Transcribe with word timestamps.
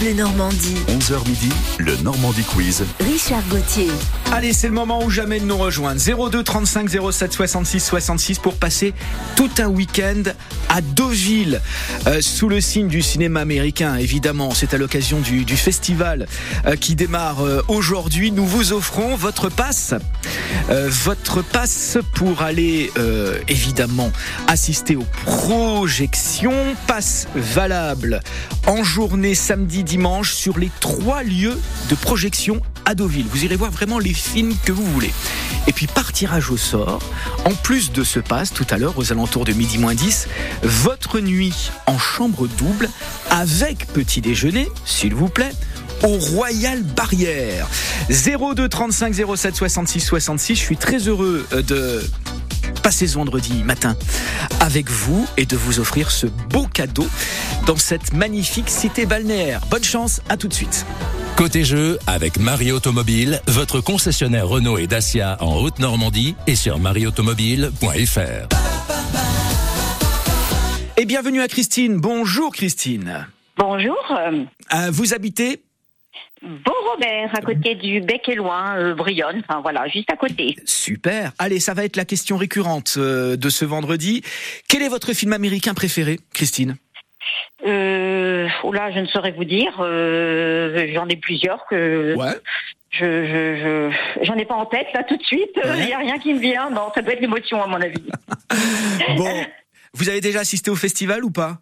Bleu 0.00 0.12
Normandie. 0.14 0.76
11h 0.88 1.26
midi, 1.28 1.48
le 1.78 1.96
Normandie 1.98 2.42
Quiz. 2.42 2.84
Richard 3.00 3.42
Gauthier. 3.48 3.90
Allez, 4.32 4.52
c'est 4.52 4.66
le 4.66 4.72
moment 4.74 5.02
ou 5.02 5.10
jamais 5.10 5.40
de 5.40 5.44
nous 5.44 5.56
rejoindre. 5.56 6.00
02 6.00 6.42
35 6.42 6.90
07 7.12 7.32
66 7.32 7.80
66 7.80 8.38
pour 8.38 8.54
passer 8.54 8.92
tout 9.36 9.50
un 9.58 9.68
week-end 9.68 10.22
à 10.68 10.80
Deauville, 10.80 11.60
euh, 12.06 12.20
sous 12.20 12.48
le 12.48 12.60
signe 12.60 12.88
du 12.88 13.00
cinéma 13.02 13.40
américain, 13.40 13.96
évidemment. 13.96 14.50
C'est 14.52 14.74
à 14.74 14.78
l'occasion 14.78 15.20
du, 15.20 15.44
du 15.44 15.56
festival 15.56 16.26
euh, 16.66 16.76
qui 16.76 16.94
démarre 16.96 17.44
euh, 17.44 17.62
aujourd'hui. 17.68 18.32
Nous 18.32 18.46
vous 18.46 18.72
offrons 18.72 19.16
votre 19.16 19.48
passe. 19.48 19.94
Euh, 20.70 20.88
votre 20.90 21.42
passe 21.42 21.98
pour 22.14 22.42
aller, 22.42 22.90
euh, 22.98 23.38
évidemment, 23.48 24.10
assister 24.48 24.96
aux 24.96 25.06
projections. 25.24 26.74
Passe 26.86 27.28
valable 27.34 28.20
en 28.66 28.82
journée 28.82 29.34
samedi, 29.34 29.84
dimanche 29.86 30.34
sur 30.34 30.58
les 30.58 30.70
trois 30.80 31.22
lieux 31.22 31.58
de 31.88 31.94
projection 31.94 32.60
à 32.84 32.94
Deauville. 32.94 33.26
Vous 33.30 33.44
irez 33.44 33.56
voir 33.56 33.70
vraiment 33.70 33.98
les 33.98 34.12
films 34.12 34.54
que 34.64 34.72
vous 34.72 34.84
voulez. 34.84 35.12
Et 35.66 35.72
puis 35.72 35.86
par 35.86 36.12
tirage 36.12 36.50
au 36.50 36.56
sort, 36.56 37.00
en 37.46 37.54
plus 37.54 37.92
de 37.92 38.04
ce 38.04 38.20
passe 38.20 38.52
tout 38.52 38.66
à 38.68 38.76
l'heure 38.76 38.98
aux 38.98 39.12
alentours 39.12 39.44
de 39.44 39.52
midi 39.52 39.78
moins 39.78 39.94
10, 39.94 40.28
votre 40.62 41.20
nuit 41.20 41.70
en 41.86 41.98
chambre 41.98 42.46
double 42.46 42.90
avec 43.30 43.86
petit 43.88 44.20
déjeuner, 44.20 44.68
s'il 44.84 45.14
vous 45.14 45.28
plaît, 45.28 45.52
au 46.02 46.18
Royal 46.18 46.82
Barrière. 46.82 47.68
02 48.10 48.68
35 48.68 49.14
07 49.36 49.54
66 49.56 50.00
66. 50.00 50.54
Je 50.54 50.60
suis 50.60 50.76
très 50.76 50.98
heureux 50.98 51.46
euh, 51.52 51.62
de 51.62 52.02
passer 52.86 53.08
ce 53.08 53.16
vendredi 53.16 53.64
matin 53.64 53.96
avec 54.60 54.88
vous 54.90 55.26
et 55.36 55.44
de 55.44 55.56
vous 55.56 55.80
offrir 55.80 56.12
ce 56.12 56.28
beau 56.28 56.68
cadeau 56.68 57.04
dans 57.66 57.74
cette 57.74 58.12
magnifique 58.12 58.70
cité 58.70 59.06
balnéaire. 59.06 59.60
Bonne 59.72 59.82
chance, 59.82 60.22
à 60.28 60.36
tout 60.36 60.46
de 60.46 60.54
suite. 60.54 60.86
Côté 61.36 61.64
jeu, 61.64 61.98
avec 62.06 62.38
Marie 62.38 62.70
Automobile, 62.70 63.40
votre 63.48 63.80
concessionnaire 63.80 64.46
Renault 64.46 64.78
et 64.78 64.86
Dacia 64.86 65.36
en 65.40 65.56
Haute-Normandie 65.56 66.36
et 66.46 66.54
sur 66.54 66.78
marieautomobile.fr. 66.78 68.46
Et 70.96 71.06
bienvenue 71.06 71.40
à 71.40 71.48
Christine. 71.48 71.96
Bonjour 71.96 72.52
Christine. 72.52 73.26
Bonjour. 73.58 73.96
euh, 74.12 74.90
vous 74.92 75.12
habitez 75.12 75.65
Bon 76.42 76.72
Robert, 76.92 77.30
à 77.34 77.40
côté 77.40 77.74
du 77.74 78.00
Bec 78.00 78.28
et 78.28 78.34
Loin, 78.34 78.76
euh, 78.76 78.94
Brionne, 78.94 79.42
enfin 79.48 79.60
voilà, 79.62 79.88
juste 79.88 80.10
à 80.12 80.16
côté. 80.16 80.54
Super. 80.66 81.32
Allez, 81.38 81.60
ça 81.60 81.72
va 81.74 81.84
être 81.84 81.96
la 81.96 82.04
question 82.04 82.36
récurrente 82.36 82.94
euh, 82.98 83.36
de 83.36 83.48
ce 83.48 83.64
vendredi. 83.64 84.22
Quel 84.68 84.82
est 84.82 84.88
votre 84.88 85.12
film 85.14 85.32
américain 85.32 85.72
préféré, 85.74 86.20
Christine? 86.34 86.76
Euh, 87.66 88.48
oh 88.64 88.72
là, 88.72 88.92
je 88.92 89.00
ne 89.00 89.06
saurais 89.06 89.32
vous 89.32 89.44
dire. 89.44 89.72
euh, 89.80 90.86
J'en 90.94 91.08
ai 91.08 91.16
plusieurs 91.16 91.66
que 91.68 92.14
Ouais. 92.16 92.34
je, 92.90 93.04
je, 93.04 93.90
je- 94.20 94.24
j'en 94.24 94.34
ai 94.36 94.44
pas 94.44 94.54
en 94.54 94.66
tête 94.66 94.86
là 94.94 95.02
tout 95.04 95.16
de 95.16 95.22
suite. 95.24 95.50
Il 95.64 95.70
Ouais. 95.70 95.86
n'y 95.86 95.92
a 95.94 95.98
rien 95.98 96.18
qui 96.18 96.34
me 96.34 96.38
vient. 96.38 96.70
Non, 96.70 96.90
ça 96.94 97.02
doit 97.02 97.14
être 97.14 97.20
l'émotion 97.20 97.62
à 97.62 97.66
mon 97.66 97.80
avis. 97.80 98.04
Bon, 99.16 99.32
vous 99.94 100.08
avez 100.08 100.20
déjà 100.20 100.40
assisté 100.40 100.70
au 100.70 100.74
festival 100.76 101.24
ou 101.24 101.30
pas? 101.30 101.58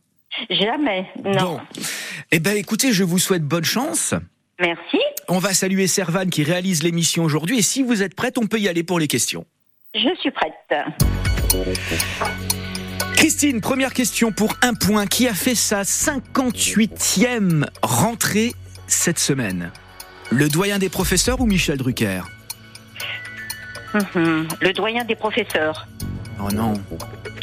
Jamais. 0.50 1.06
Non. 1.24 1.32
Bon. 1.40 1.60
Eh 2.32 2.40
ben, 2.40 2.56
écoutez, 2.56 2.92
je 2.92 3.04
vous 3.04 3.18
souhaite 3.18 3.42
bonne 3.44 3.64
chance. 3.64 4.14
Merci. 4.60 4.98
On 5.28 5.38
va 5.38 5.52
saluer 5.52 5.86
Servan 5.86 6.26
qui 6.26 6.42
réalise 6.44 6.82
l'émission 6.82 7.24
aujourd'hui. 7.24 7.58
Et 7.58 7.62
si 7.62 7.82
vous 7.82 8.02
êtes 8.02 8.14
prête, 8.14 8.38
on 8.38 8.46
peut 8.46 8.58
y 8.58 8.68
aller 8.68 8.82
pour 8.82 8.98
les 8.98 9.08
questions. 9.08 9.46
Je 9.94 10.14
suis 10.20 10.30
prête. 10.30 10.52
Christine, 13.16 13.60
première 13.60 13.92
question 13.92 14.32
pour 14.32 14.54
un 14.62 14.74
point. 14.74 15.06
Qui 15.06 15.28
a 15.28 15.34
fait 15.34 15.54
sa 15.54 15.82
58e 15.82 17.64
rentrée 17.82 18.52
cette 18.86 19.18
semaine? 19.18 19.72
Le 20.30 20.48
doyen 20.48 20.78
des 20.78 20.88
professeurs 20.88 21.40
ou 21.40 21.46
Michel 21.46 21.78
Drucker? 21.78 22.22
Mhm. 23.94 24.48
Le 24.60 24.72
doyen 24.72 25.04
des 25.04 25.14
professeurs. 25.14 25.86
Oh 26.40 26.50
non. 26.52 26.74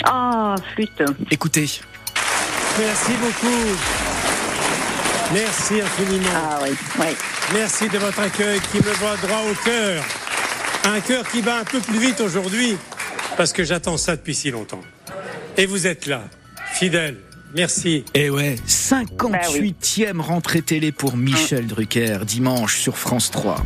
Ah, 0.03 0.55
flûte. 0.73 1.03
Écoutez. 1.31 1.67
Merci 2.77 3.11
beaucoup. 3.13 4.00
Merci 5.33 5.81
infiniment. 5.81 6.29
Ah 6.35 6.59
oui, 6.63 6.69
oui. 6.99 7.05
Merci 7.53 7.87
de 7.87 7.97
votre 7.97 8.19
accueil 8.19 8.59
qui 8.71 8.77
me 8.77 8.91
voit 8.95 9.15
droit 9.17 9.41
au 9.49 9.53
cœur. 9.63 10.03
Un 10.85 10.99
cœur 10.99 11.27
qui 11.29 11.41
bat 11.41 11.59
un 11.59 11.63
peu 11.63 11.79
plus 11.79 11.99
vite 11.99 12.19
aujourd'hui 12.21 12.77
parce 13.37 13.53
que 13.53 13.63
j'attends 13.63 13.97
ça 13.97 14.15
depuis 14.15 14.35
si 14.35 14.51
longtemps. 14.51 14.81
Et 15.57 15.65
vous 15.65 15.87
êtes 15.87 16.05
là, 16.07 16.23
fidèle. 16.73 17.17
Merci. 17.53 18.05
Eh 18.13 18.29
ouais, 18.29 18.55
58e 18.67 20.19
rentrée 20.21 20.61
télé 20.61 20.91
pour 20.91 21.17
Michel 21.17 21.67
Drucker, 21.67 22.19
dimanche 22.25 22.77
sur 22.79 22.97
France 22.97 23.29
3. 23.31 23.57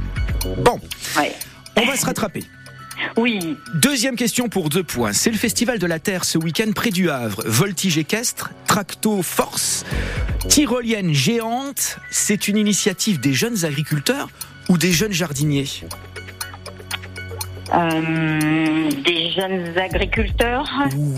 Bon, 0.58 0.80
Ouais. 1.18 1.32
on 1.76 1.86
va 1.86 1.96
se 1.96 2.06
rattraper. 2.06 2.44
Oui. 3.18 3.58
Deuxième 3.74 4.16
question 4.16 4.50
pour 4.50 4.70
deux 4.70 4.84
points. 4.84 5.14
C'est 5.14 5.32
le 5.32 5.38
Festival 5.38 5.80
de 5.80 5.88
la 5.88 6.00
Terre 6.00 6.24
ce 6.24 6.38
week-end 6.38 6.72
près 6.74 6.92
du 6.92 7.10
Havre. 7.10 7.44
Voltige 7.46 7.98
équestre, 7.98 8.52
tracto 8.68 9.22
force, 9.22 9.86
tyrolienne 10.48 11.14
géante. 11.14 11.98
C'est 12.12 12.48
une 12.48 12.58
initiative 12.58 13.20
des 13.20 13.34
jeunes 13.34 13.66
agriculteurs 13.66 14.30
ou 14.70 14.78
des 14.78 14.92
jeunes 14.92 15.14
jardiniers? 15.14 15.68
Euh, 17.74 18.90
des 19.04 19.32
jeunes 19.32 19.78
agriculteurs. 19.78 20.70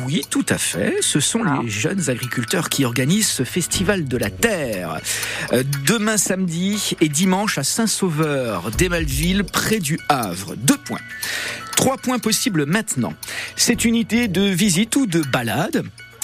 Oui, 0.05 0.25
tout 0.29 0.45
à 0.49 0.57
fait. 0.57 0.95
Ce 1.01 1.19
sont 1.19 1.41
Ah. 1.45 1.59
les 1.63 1.69
jeunes 1.69 2.09
agriculteurs 2.09 2.69
qui 2.69 2.85
organisent 2.85 3.27
ce 3.29 3.43
Festival 3.43 4.05
de 4.05 4.17
la 4.17 4.29
Terre. 4.29 4.99
Euh, 5.53 5.63
demain 5.85 6.17
samedi 6.17 6.95
et 7.01 7.09
dimanche 7.09 7.57
à 7.57 7.63
Saint-Sauveur, 7.63 8.71
d'Emalville, 8.71 9.43
près 9.43 9.79
du 9.79 9.99
Havre. 10.09 10.55
Deux 10.55 10.77
points. 10.77 11.01
Trois 11.75 11.97
points 11.97 12.19
possibles 12.19 12.65
maintenant. 12.65 13.13
C'est 13.55 13.85
une 13.85 13.95
idée 13.95 14.27
de 14.27 14.41
visite 14.41 14.95
ou 14.95 15.05
de 15.05 15.21
balade. 15.21 15.83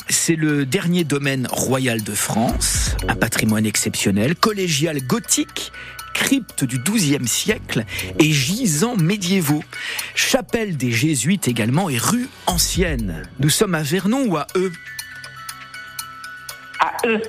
C'est 0.10 0.36
le 0.36 0.66
dernier 0.66 1.04
domaine 1.04 1.48
royal 1.50 2.04
de 2.04 2.14
France, 2.14 2.96
un 3.08 3.16
patrimoine 3.16 3.66
exceptionnel, 3.66 4.36
collégial 4.36 5.02
gothique, 5.02 5.72
crypte 6.14 6.64
du 6.64 6.80
XIIe 6.80 7.28
siècle 7.28 7.86
et 8.20 8.32
gisants 8.32 8.96
médiévaux. 8.96 9.64
Chapelle 10.16 10.78
des 10.78 10.92
Jésuites 10.92 11.48
également 11.48 11.90
et 11.90 11.98
rue 11.98 12.28
ancienne. 12.46 13.24
Nous 13.40 13.50
sommes 13.50 13.76
à 13.76 13.82
Vernon 13.82 14.26
ou 14.28 14.38
à 14.38 14.48
Eux 14.56 14.72
À 16.80 16.94
eux. 17.08 17.22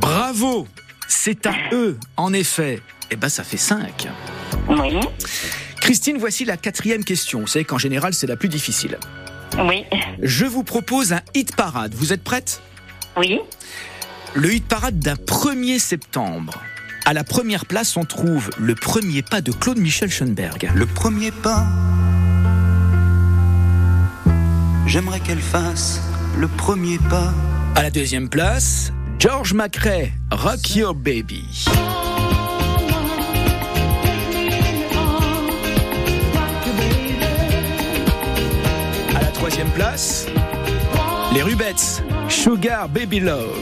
Bravo 0.00 0.66
C'est 1.08 1.46
à 1.46 1.54
Eux, 1.72 1.98
en 2.16 2.32
effet. 2.32 2.80
Eh 3.10 3.16
ben 3.16 3.28
ça 3.28 3.44
fait 3.44 3.56
5. 3.56 4.08
Oui. 4.68 4.98
Christine, 5.80 6.16
voici 6.18 6.44
la 6.44 6.56
quatrième 6.56 7.04
question. 7.04 7.40
Vous 7.40 7.46
savez 7.46 7.64
qu'en 7.64 7.78
général 7.78 8.14
c'est 8.14 8.26
la 8.26 8.36
plus 8.36 8.48
difficile. 8.48 8.98
Oui. 9.58 9.84
Je 10.22 10.44
vous 10.44 10.62
propose 10.62 11.12
un 11.12 11.22
hit 11.34 11.54
parade. 11.56 11.94
Vous 11.94 12.12
êtes 12.12 12.22
prête? 12.22 12.60
Oui. 13.16 13.40
Le 14.34 14.54
hit 14.54 14.66
parade 14.66 14.98
d'un 14.98 15.14
1er 15.14 15.78
septembre. 15.78 16.54
À 17.06 17.12
la 17.12 17.24
première 17.24 17.66
place, 17.66 17.96
on 17.96 18.04
trouve 18.04 18.50
le 18.58 18.74
premier 18.74 19.22
pas 19.22 19.40
de 19.40 19.52
Claude 19.52 19.78
Michel 19.78 20.10
Schoenberg. 20.10 20.70
Le 20.74 20.86
premier 20.86 21.30
pas, 21.30 21.64
j'aimerais 24.86 25.20
qu'elle 25.20 25.40
fasse 25.40 26.00
le 26.36 26.48
premier 26.48 26.98
pas. 26.98 27.32
À 27.76 27.82
la 27.82 27.90
deuxième 27.90 28.28
place, 28.28 28.92
George 29.18 29.54
McRae, 29.54 30.10
Rock 30.32 30.74
Your 30.74 30.94
Baby. 30.94 31.44
Troisième 39.36 39.68
place, 39.72 40.26
les 41.34 41.42
Rubettes, 41.42 42.02
Sugar 42.30 42.88
Baby 42.88 43.20
Love. 43.20 43.52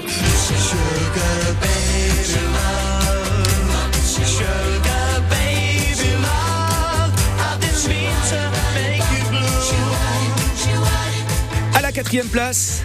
À 11.75 11.81
la 11.81 11.91
quatrième 11.91 12.29
place, 12.29 12.83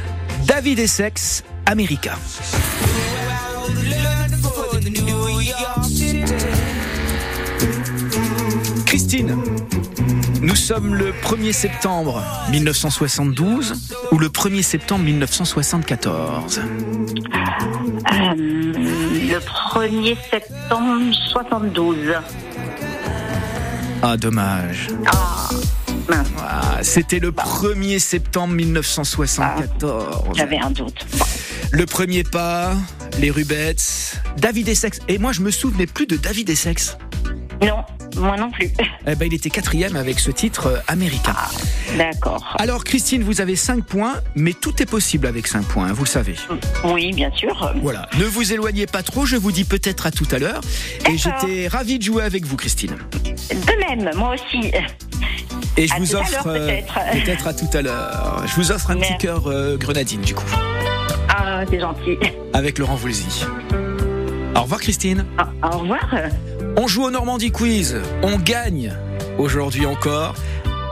David 0.47 0.79
Essex, 0.79 1.43
America. 1.67 2.17
Christine, 8.87 9.37
nous 10.41 10.55
sommes 10.55 10.95
le 10.95 11.11
1er 11.11 11.51
septembre 11.53 12.23
1972 12.51 13.73
ou 14.11 14.17
le 14.17 14.27
1er 14.29 14.61
septembre 14.63 15.03
1974 15.05 16.59
Euh, 16.59 18.33
le 18.35 19.39
1er 19.39 20.15
septembre 20.31 21.13
72. 21.31 21.97
Ah, 24.01 24.17
dommage. 24.17 24.87
Ah, 25.05 25.49
Ah, 26.41 26.79
C'était 26.81 27.19
le 27.19 27.31
1er 27.31 27.99
septembre 27.99 28.53
1974. 28.55 30.29
j'avais 30.35 30.57
un 30.57 30.71
doute. 30.71 31.05
Le 31.71 31.85
premier 31.85 32.23
pas, 32.23 32.73
les 33.19 33.29
Rubettes, 33.29 34.19
David 34.37 34.69
Essex. 34.69 34.99
Et 35.07 35.19
moi, 35.19 35.33
je 35.33 35.41
me 35.41 35.51
souvenais 35.51 35.85
plus 35.85 36.07
de 36.07 36.15
David 36.17 36.49
Essex. 36.49 36.97
Non, 37.61 37.83
moi 38.17 38.37
non 38.37 38.49
plus. 38.51 38.69
Eh 39.05 39.15
ben, 39.15 39.25
il 39.25 39.33
était 39.33 39.49
quatrième 39.49 39.95
avec 39.95 40.19
ce 40.19 40.31
titre 40.31 40.67
euh, 40.67 40.77
américain. 40.87 41.35
D'accord. 41.97 42.55
Alors, 42.57 42.83
Christine, 42.83 43.23
vous 43.23 43.41
avez 43.41 43.55
5 43.55 43.83
points, 43.83 44.15
mais 44.35 44.53
tout 44.53 44.81
est 44.81 44.85
possible 44.85 45.27
avec 45.27 45.45
5 45.47 45.63
points, 45.65 45.87
hein, 45.87 45.93
vous 45.93 46.03
le 46.05 46.09
savez. 46.09 46.35
Oui, 46.85 47.11
bien 47.13 47.31
sûr. 47.31 47.73
Voilà. 47.81 48.07
Ne 48.17 48.23
vous 48.25 48.53
éloignez 48.53 48.85
pas 48.85 49.03
trop, 49.03 49.25
je 49.25 49.35
vous 49.35 49.51
dis 49.51 49.65
peut-être 49.65 50.05
à 50.05 50.11
tout 50.11 50.27
à 50.31 50.39
l'heure. 50.39 50.61
Et 51.11 51.17
j'étais 51.17 51.67
ravi 51.67 51.99
de 51.99 52.03
jouer 52.03 52.23
avec 52.23 52.45
vous, 52.45 52.55
Christine. 52.55 52.95
De 53.49 53.95
même, 53.95 54.09
moi 54.15 54.35
aussi. 54.35 54.71
Et 55.77 55.87
je 55.87 55.93
À 55.93 55.97
vous 55.99 56.15
offre 56.15 56.47
euh, 56.47 56.67
peut-être. 57.13 57.47
à 57.47 57.53
tout 57.53 57.69
à 57.77 57.81
l'heure. 57.81 58.43
Je 58.47 58.55
vous 58.55 58.71
offre 58.71 58.91
un 58.91 58.97
petit 58.97 59.17
cœur 59.17 59.47
euh, 59.47 59.77
grenadine 59.77 60.21
du 60.21 60.33
coup, 60.35 60.45
Ah, 61.29 61.63
c'est 61.69 61.79
gentil. 61.79 62.17
avec 62.53 62.77
Laurent 62.79 62.95
Voulzy. 62.95 63.45
Au 64.55 64.61
revoir 64.63 64.79
Christine. 64.81 65.25
Ah, 65.37 65.49
au 65.73 65.77
revoir. 65.79 66.09
On 66.77 66.87
joue 66.87 67.03
au 67.03 67.11
Normandie 67.11 67.51
Quiz. 67.51 67.97
On 68.23 68.37
gagne 68.37 68.93
aujourd'hui 69.37 69.85
encore 69.85 70.35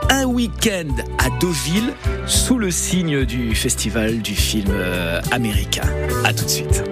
un 0.09 0.25
week-end 0.25 0.89
à 1.17 1.29
Deauville 1.39 1.93
sous 2.25 2.57
le 2.57 2.71
signe 2.71 3.25
du 3.25 3.55
festival 3.55 4.19
du 4.19 4.35
film 4.35 4.71
euh, 4.71 5.21
américain. 5.31 5.83
À 6.23 6.33
tout 6.33 6.45
de 6.45 6.49
suite. 6.49 6.83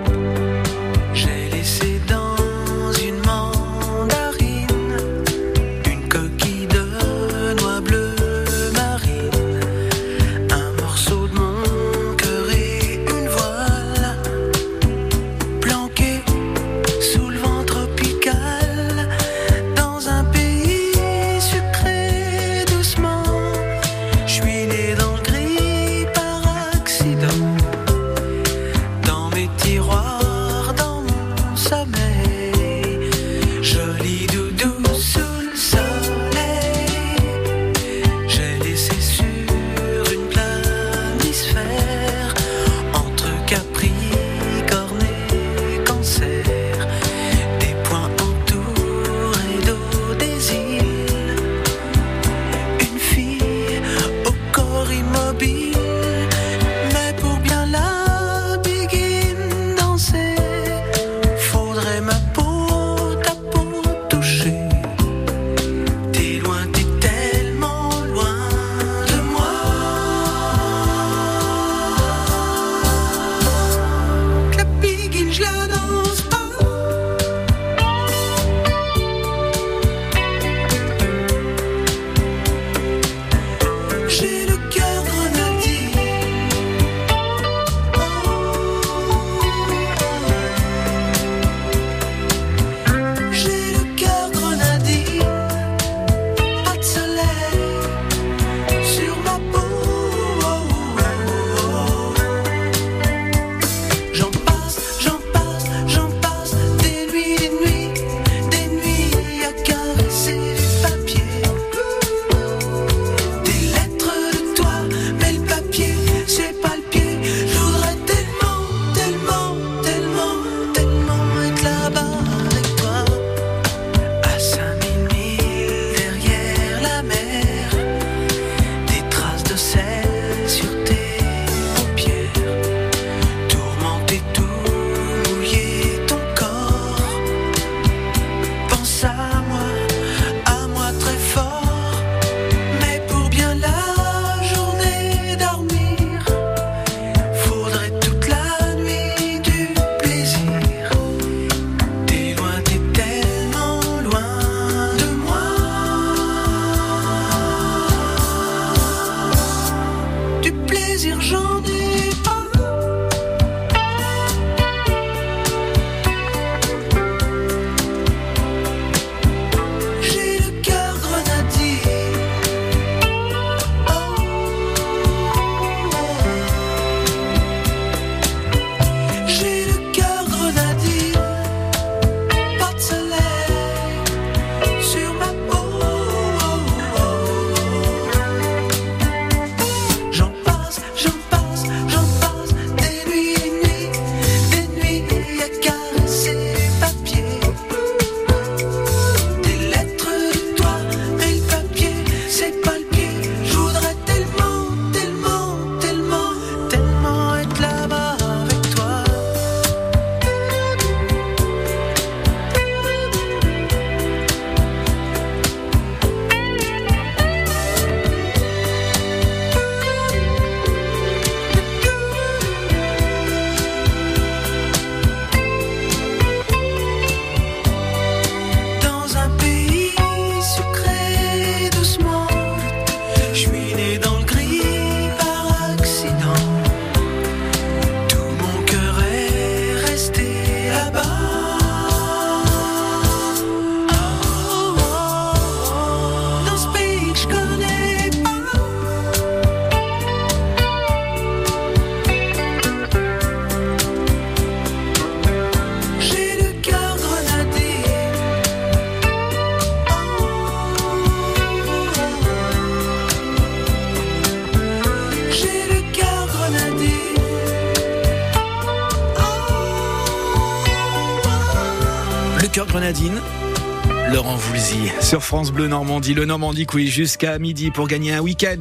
Sur 275.15 275.23
France 275.23 275.53
Bleu 275.53 275.69
Normandie, 275.69 276.13
le 276.13 276.25
Normandie 276.25 276.65
Quiz 276.65 276.89
jusqu'à 276.89 277.39
midi 277.39 277.71
pour 277.71 277.87
gagner 277.87 278.11
un 278.11 278.19
week-end. 278.19 278.57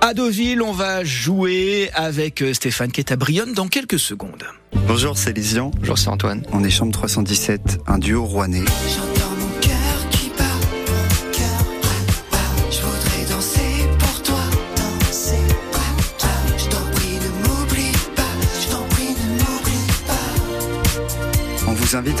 À 0.00 0.14
Deauville, 0.14 0.62
on 0.62 0.72
va 0.72 1.04
jouer 1.04 1.90
avec 1.92 2.40
euh, 2.40 2.54
Stéphane 2.54 2.90
qui 2.90 3.00
est 3.00 3.12
à 3.12 3.16
Brionne 3.16 3.52
dans 3.52 3.68
quelques 3.68 3.98
secondes. 3.98 4.42
Bonjour, 4.88 5.18
c'est 5.18 5.34
Lisian. 5.34 5.70
Bonjour, 5.80 5.98
c'est 5.98 6.08
Antoine. 6.08 6.44
On 6.50 6.64
est 6.64 6.70
chambre 6.70 6.92
317, 6.92 7.80
un 7.86 7.98
duo 7.98 8.24
rouennais. 8.24 8.64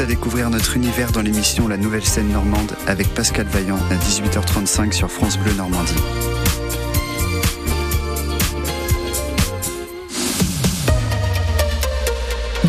À 0.02 0.06
découvrir 0.06 0.50
notre 0.50 0.76
univers 0.76 1.12
dans 1.12 1.22
l'émission 1.22 1.68
La 1.68 1.76
Nouvelle 1.76 2.04
Scène 2.04 2.28
Normande 2.28 2.76
avec 2.88 3.08
Pascal 3.14 3.46
Vaillant 3.46 3.78
à 3.90 3.94
18h35 3.94 4.92
sur 4.92 5.10
France 5.10 5.38
Bleu 5.38 5.52
Normandie. 5.54 6.41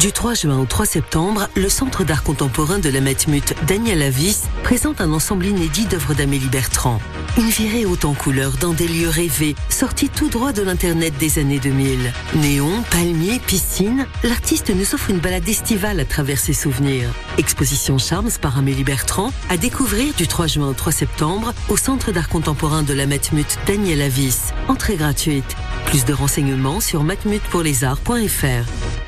Du 0.04 0.12
3 0.12 0.34
juin 0.34 0.60
au 0.60 0.66
3 0.66 0.86
septembre, 0.86 1.48
le 1.56 1.70
Centre 1.70 2.04
d'art 2.04 2.24
contemporain 2.24 2.78
de 2.78 2.90
la 2.90 3.00
Matmut 3.00 3.56
Daniel 3.70 4.02
Avis 4.02 4.42
présente 4.62 5.00
un 5.00 5.14
ensemble 5.14 5.46
inédit 5.46 5.86
d'œuvres 5.86 6.14
d'Amélie 6.14 6.50
Bertrand. 6.50 7.00
Une 7.38 7.48
virée 7.48 7.86
haute 7.86 8.04
en 8.04 8.14
couleurs 8.14 8.58
dans 8.60 8.74
des 8.74 8.90
lieux 8.90 9.08
rêvés, 9.08 9.56
sortis 9.70 10.10
tout 10.10 10.28
droit 10.28 10.52
de 10.52 10.62
l'Internet 10.62 11.14
des 11.20 11.40
années 11.40 11.60
2000. 11.60 12.12
Néon, 12.36 12.84
palmiers, 12.92 13.40
piscine, 13.48 14.06
l'artiste 14.26 14.72
nous 14.76 14.94
offre 14.94 15.10
une 15.10 15.20
balade 15.20 15.48
estivale 15.48 16.02
à 16.02 16.06
travers 16.06 16.38
ses 16.38 16.52
souvenirs. 16.52 17.08
Exposition 17.38 17.98
Charms 17.98 18.32
par 18.42 18.58
Amélie 18.58 18.84
Bertrand 18.84 19.32
à 19.50 19.56
découvrir 19.56 20.14
du 20.16 20.28
3 20.28 20.48
juin 20.48 20.68
au 20.68 20.74
3 20.74 20.92
septembre 20.92 21.54
au 21.70 21.78
Centre 21.78 22.12
d'art 22.12 22.28
contemporain 22.28 22.84
de 22.84 22.94
la 22.94 23.06
Matmut 23.06 23.58
Daniel 23.68 24.02
Avis. 24.02 24.52
Entrée 24.68 24.98
gratuite. 24.98 25.56
Plus 25.86 26.04
de 26.04 26.12
renseignements 26.12 26.82
sur 26.82 27.06
matmutpourlesarts.fr. 27.06 29.03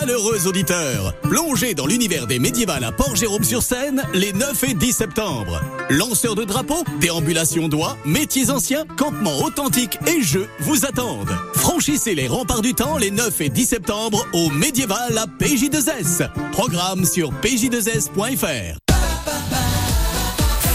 Valeureux 0.00 0.48
auditeurs 0.48 1.14
Plongez 1.22 1.74
dans 1.74 1.86
l'univers 1.86 2.26
des 2.26 2.40
médiévales 2.40 2.82
à 2.82 2.90
Port-Jérôme-sur-Seine 2.90 4.02
les 4.12 4.32
9 4.32 4.64
et 4.64 4.74
10 4.74 4.92
septembre. 4.92 5.62
Lanceurs 5.88 6.34
de 6.34 6.42
drapeaux, 6.42 6.82
déambulations 7.00 7.68
d'oie, 7.68 7.96
métiers 8.04 8.50
anciens, 8.50 8.84
campements 8.96 9.38
authentiques 9.42 9.98
et 10.08 10.20
jeux 10.20 10.48
vous 10.58 10.84
attendent. 10.84 11.36
Franchissez 11.54 12.16
les 12.16 12.26
remparts 12.26 12.62
du 12.62 12.74
temps 12.74 12.98
les 12.98 13.12
9 13.12 13.40
et 13.40 13.48
10 13.48 13.66
septembre 13.66 14.26
au 14.32 14.50
médiéval 14.50 15.16
à 15.16 15.26
PJ2S. 15.26 16.28
Programme 16.50 17.04
sur 17.04 17.32
pj2s.fr. 17.34 18.78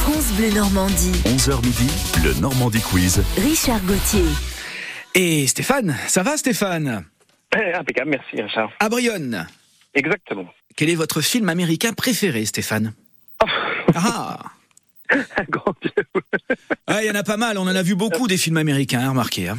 France 0.04 0.32
Bleu 0.38 0.52
Normandie. 0.56 1.12
11h 1.26 1.66
midi, 1.66 1.88
le 2.24 2.34
Normandie 2.36 2.82
Quiz. 2.82 3.22
Richard 3.38 3.82
Gauthier. 3.82 4.24
Et 5.14 5.46
Stéphane, 5.48 5.98
ça 6.08 6.24
va 6.24 6.38
Stéphane? 6.38 7.04
Impeccable, 7.76 8.10
merci 8.12 8.42
Richard. 8.42 8.72
À 8.80 8.90
Brionne. 8.90 9.48
Exactement. 9.94 10.48
Quel 10.76 10.90
est 10.90 10.96
votre 10.96 11.22
film 11.22 11.50
américain 11.50 11.94
préféré 11.94 12.46
Stéphane 12.46 12.94
Ah 13.96 14.38
Grand 15.50 15.74
Dieu. 15.82 15.92
Ah, 16.86 17.04
Il 17.04 17.08
y 17.08 17.12
en 17.12 17.16
a 17.16 17.24
pas 17.24 17.38
mal, 17.38 17.58
on 17.58 17.64
en 17.64 17.76
a 17.76 17.82
vu 17.82 17.96
beaucoup 17.96 18.28
des 18.28 18.38
films 18.38 18.58
américains, 18.58 19.00
hein, 19.02 19.10
remarquez. 19.10 19.50
hein. 19.50 19.58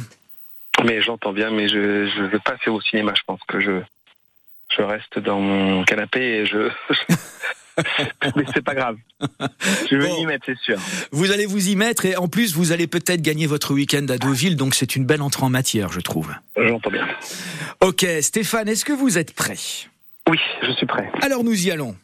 Mais 0.85 1.01
j'entends 1.01 1.33
bien, 1.33 1.51
mais 1.51 1.67
je 1.67 1.77
ne 1.77 2.27
veux 2.27 2.39
pas 2.39 2.57
faire 2.57 2.73
au 2.73 2.81
cinéma. 2.81 3.13
Je 3.15 3.21
pense 3.27 3.41
que 3.47 3.59
je, 3.59 3.81
je 4.75 4.81
reste 4.81 5.19
dans 5.19 5.39
mon 5.41 5.83
canapé 5.83 6.21
et 6.21 6.45
je. 6.45 6.69
mais 8.35 8.43
c'est 8.53 8.63
pas 8.63 8.75
grave. 8.75 8.97
Je 9.89 9.95
vais 9.95 10.07
Bon. 10.09 10.21
y 10.21 10.25
mettre, 10.25 10.45
c'est 10.45 10.57
sûr. 10.59 10.77
Vous 11.11 11.31
allez 11.31 11.45
vous 11.45 11.69
y 11.69 11.75
mettre 11.75 12.05
et 12.05 12.15
en 12.15 12.27
plus 12.27 12.53
vous 12.53 12.71
allez 12.71 12.87
peut-être 12.87 13.21
gagner 13.21 13.47
votre 13.47 13.73
week-end 13.73 14.05
à 14.09 14.17
Deauville, 14.17 14.55
donc 14.55 14.75
c'est 14.75 14.95
une 14.95 15.05
belle 15.05 15.21
entrée 15.21 15.43
en 15.43 15.49
matière, 15.49 15.91
je 15.91 15.99
trouve. 16.01 16.31
J'entends 16.57 16.89
bien. 16.91 17.07
Ok, 17.81 18.05
Stéphane, 18.21 18.67
est-ce 18.69 18.85
que 18.85 18.93
vous 18.93 19.17
êtes 19.17 19.33
prêt? 19.33 19.57
Oui, 20.29 20.37
je 20.65 20.71
suis 20.73 20.85
prêt. 20.85 21.09
Alors 21.21 21.43
nous 21.43 21.67
y 21.67 21.71
allons. 21.71 21.95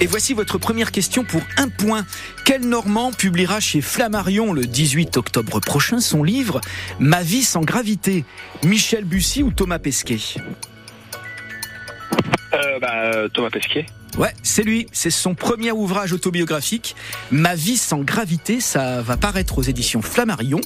Et 0.00 0.06
voici 0.06 0.32
votre 0.32 0.58
première 0.58 0.92
question 0.92 1.24
pour 1.24 1.40
un 1.56 1.68
point. 1.68 2.06
Quel 2.44 2.60
Normand 2.68 3.10
publiera 3.10 3.58
chez 3.58 3.80
Flammarion 3.80 4.52
le 4.52 4.64
18 4.64 5.16
octobre 5.16 5.58
prochain 5.60 5.98
son 5.98 6.22
livre 6.22 6.60
Ma 7.00 7.22
vie 7.22 7.42
sans 7.42 7.62
gravité 7.62 8.24
Michel 8.62 9.04
Bussy 9.04 9.42
ou 9.42 9.50
Thomas 9.50 9.80
Pesquet? 9.80 10.18
Euh, 12.54 12.78
bah, 12.80 13.28
Thomas 13.34 13.50
Pesquet. 13.50 13.86
Ouais, 14.16 14.32
c'est 14.42 14.62
lui. 14.62 14.86
C'est 14.92 15.10
son 15.10 15.34
premier 15.34 15.72
ouvrage 15.72 16.14
autobiographique. 16.14 16.96
Ma 17.30 17.54
vie 17.54 17.76
sans 17.76 17.98
gravité, 17.98 18.60
ça 18.60 19.02
va 19.02 19.18
paraître 19.18 19.58
aux 19.58 19.62
éditions 19.62 20.00
Flammarion. 20.00 20.60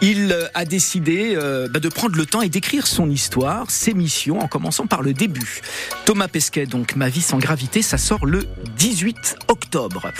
Il 0.00 0.30
euh, 0.30 0.46
a 0.54 0.64
décidé 0.64 1.34
euh, 1.34 1.66
bah, 1.68 1.80
de 1.80 1.88
prendre 1.88 2.14
le 2.14 2.24
temps 2.24 2.40
et 2.40 2.48
d'écrire 2.48 2.86
son 2.86 3.10
histoire, 3.10 3.68
ses 3.72 3.94
missions, 3.94 4.38
en 4.38 4.46
commençant 4.46 4.86
par 4.86 5.02
le 5.02 5.12
début. 5.12 5.60
Thomas 6.04 6.28
Pesquet, 6.28 6.66
donc 6.66 6.94
Ma 6.94 7.08
vie 7.08 7.20
sans 7.20 7.38
gravité, 7.38 7.82
ça 7.82 7.98
sort 7.98 8.26
le 8.26 8.46
18 8.76 9.38
octobre. 9.48 10.12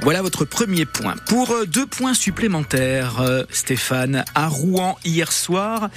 Voilà 0.00 0.22
votre 0.22 0.44
premier 0.44 0.86
point. 0.86 1.16
Pour 1.26 1.50
euh, 1.50 1.66
deux 1.66 1.86
points 1.86 2.14
supplémentaires, 2.14 3.24
Stéphane, 3.50 4.24
à 4.36 4.46
Rouen 4.46 4.96
hier 5.04 5.32
soir, 5.32 5.90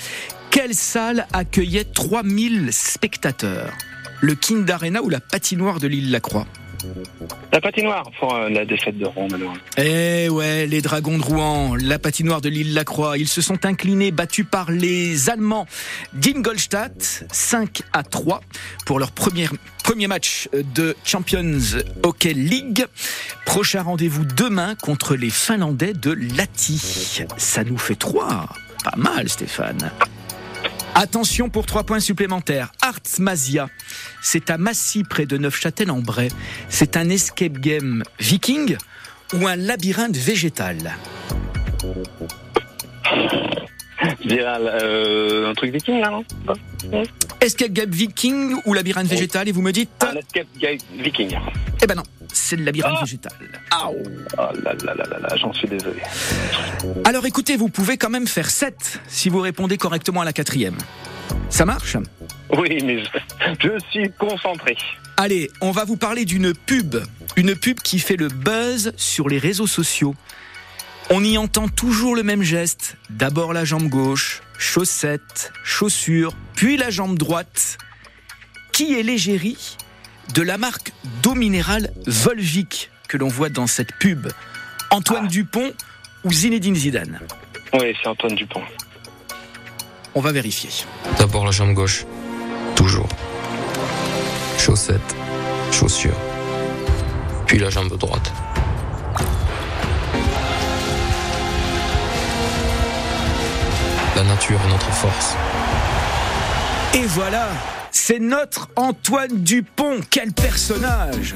quelle 0.49 0.73
salle 0.73 1.27
accueillait 1.31 1.83
3000 1.83 2.69
spectateurs? 2.71 3.73
Le 4.23 4.35
Kind 4.35 4.69
Arena 4.71 5.01
ou 5.01 5.09
la 5.09 5.19
patinoire 5.19 5.81
de 5.81 5.87
l'île 5.87 6.09
Lacroix 6.09 6.47
La 7.51 7.59
patinoire 7.59 8.09
pour 8.17 8.33
euh, 8.33 8.47
la 8.47 8.63
défaite 8.63 8.97
de 8.97 9.05
Rouen, 9.05 9.27
malheureusement. 9.29 9.61
Eh 9.77 10.29
ouais, 10.29 10.65
les 10.65 10.81
Dragons 10.81 11.17
de 11.17 11.23
Rouen, 11.23 11.75
la 11.75 11.99
patinoire 11.99 12.39
de 12.39 12.47
l'île 12.47 12.73
Lacroix, 12.73 13.17
ils 13.17 13.27
se 13.27 13.41
sont 13.41 13.65
inclinés, 13.65 14.11
battus 14.11 14.45
par 14.49 14.71
les 14.71 15.29
Allemands 15.29 15.67
d'Ingolstadt, 16.13 17.25
5 17.33 17.81
à 17.91 18.03
3 18.03 18.39
pour 18.85 18.97
leur 18.97 19.11
premier, 19.11 19.49
premier 19.83 20.07
match 20.07 20.47
de 20.53 20.95
Champions 21.03 21.59
Hockey 22.03 22.33
League. 22.33 22.85
Prochain 23.45 23.81
rendez-vous 23.81 24.23
demain 24.23 24.75
contre 24.75 25.17
les 25.17 25.31
Finlandais 25.31 25.91
de 25.91 26.11
Lati. 26.37 27.25
Ça 27.35 27.65
nous 27.65 27.77
fait 27.77 27.95
3. 27.95 28.47
Pas 28.85 28.95
mal, 28.95 29.27
Stéphane. 29.27 29.91
Attention 30.95 31.49
pour 31.49 31.65
trois 31.65 31.83
points 31.83 31.99
supplémentaires. 31.99 32.71
Artsmasia, 32.81 33.67
c'est 34.21 34.51
à 34.51 34.57
Massy 34.59 35.03
près 35.03 35.25
de 35.25 35.37
Neufchâtel-en-Bray. 35.37 36.29
C'est 36.69 36.97
un 36.97 37.09
escape 37.09 37.53
game 37.53 38.03
viking 38.19 38.77
ou 39.33 39.47
un 39.47 39.55
labyrinthe 39.55 40.17
végétal? 40.17 40.95
Je 44.23 44.27
dirais 44.27 44.57
euh, 44.59 45.49
un 45.49 45.53
truc 45.53 45.71
viking, 45.71 45.99
là, 45.99 46.09
non 46.09 47.03
Escape 47.41 47.71
game 47.71 47.89
viking 47.89 48.55
ou 48.65 48.73
labyrinthe 48.73 49.07
végétal 49.07 49.47
et 49.47 49.51
vous 49.51 49.61
me 49.61 49.71
dites 49.71 49.89
Un 50.01 50.15
escape 50.15 50.47
game 50.59 50.77
viking. 50.97 51.37
Eh 51.81 51.87
ben 51.87 51.95
non, 51.95 52.03
c'est 52.31 52.55
le 52.55 52.63
labyrinthe 52.63 52.99
végétal. 53.01 53.33
Aouh. 53.71 53.95
Oh 54.37 54.41
là 54.63 54.73
là 54.83 54.93
là 54.95 55.05
là 55.09 55.19
là, 55.19 55.35
j'en 55.37 55.53
suis 55.53 55.67
désolé. 55.67 56.01
Alors 57.05 57.25
écoutez, 57.25 57.55
vous 57.55 57.69
pouvez 57.69 57.97
quand 57.97 58.09
même 58.09 58.27
faire 58.27 58.49
7 58.49 59.01
si 59.07 59.29
vous 59.29 59.39
répondez 59.39 59.77
correctement 59.77 60.21
à 60.21 60.25
la 60.25 60.33
quatrième. 60.33 60.77
Ça 61.49 61.65
marche? 61.65 61.97
Oui, 62.57 62.79
mais 62.83 63.03
je, 63.03 63.09
je 63.59 63.79
suis 63.91 64.11
concentré. 64.17 64.77
Allez, 65.17 65.49
on 65.61 65.71
va 65.71 65.85
vous 65.85 65.97
parler 65.97 66.25
d'une 66.25 66.53
pub. 66.53 66.95
Une 67.35 67.55
pub 67.55 67.79
qui 67.79 67.99
fait 67.99 68.15
le 68.15 68.27
buzz 68.27 68.93
sur 68.97 69.29
les 69.29 69.37
réseaux 69.37 69.67
sociaux. 69.67 70.15
On 71.09 71.23
y 71.23 71.37
entend 71.37 71.67
toujours 71.67 72.15
le 72.15 72.23
même 72.23 72.43
geste. 72.43 72.97
D'abord 73.09 73.53
la 73.53 73.65
jambe 73.65 73.87
gauche, 73.87 74.41
chaussette, 74.57 75.51
chaussure, 75.63 76.33
puis 76.55 76.77
la 76.77 76.89
jambe 76.89 77.17
droite. 77.17 77.77
Qui 78.71 78.97
est 78.97 79.03
l'égérie 79.03 79.77
de 80.33 80.41
la 80.41 80.57
marque 80.57 80.93
d'eau 81.21 81.35
minérale 81.35 81.93
Volvic 82.07 82.89
que 83.07 83.17
l'on 83.17 83.27
voit 83.27 83.49
dans 83.49 83.67
cette 83.67 83.93
pub? 83.99 84.27
Antoine 84.89 85.27
Dupont 85.27 85.73
ou 86.23 86.31
Zinedine 86.31 86.75
Zidane? 86.75 87.19
Oui, 87.73 87.95
c'est 88.01 88.07
Antoine 88.07 88.35
Dupont. 88.35 88.63
On 90.15 90.21
va 90.21 90.31
vérifier. 90.31 90.69
D'abord 91.17 91.45
la 91.45 91.51
jambe 91.51 91.73
gauche. 91.73 92.05
Toujours. 92.75 93.09
Chaussettes, 94.57 95.15
chaussures. 95.71 96.17
Puis 97.45 97.59
la 97.59 97.69
jambe 97.69 97.97
droite. 97.97 98.31
La 104.23 104.29
nature 104.35 104.57
est 104.65 104.69
notre 104.69 104.89
force. 104.91 105.35
Et 106.93 107.05
voilà, 107.07 107.47
c'est 107.91 108.19
notre 108.19 108.69
Antoine 108.77 109.43
Dupont. 109.43 109.99
Quel 110.09 110.31
personnage 110.31 111.35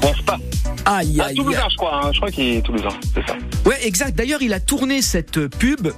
Pense 0.00 0.20
pas? 0.22 0.36
Aïe, 0.84 1.18
Ah, 1.20 1.26
aïe, 1.28 1.34
Toulousain, 1.36 1.60
aïe. 1.60 1.66
je 1.70 1.76
crois. 1.76 2.00
hein. 2.04 2.10
Je 2.12 2.18
crois 2.18 2.30
qu'il 2.30 2.44
est 2.56 2.60
Toulousain, 2.62 2.88
c'est 3.14 3.26
ça. 3.26 3.36
Ouais, 3.64 3.78
exact. 3.86 4.14
D'ailleurs, 4.16 4.42
il 4.42 4.52
a 4.52 4.60
tourné 4.60 5.00
cette 5.00 5.46
pub 5.48 5.88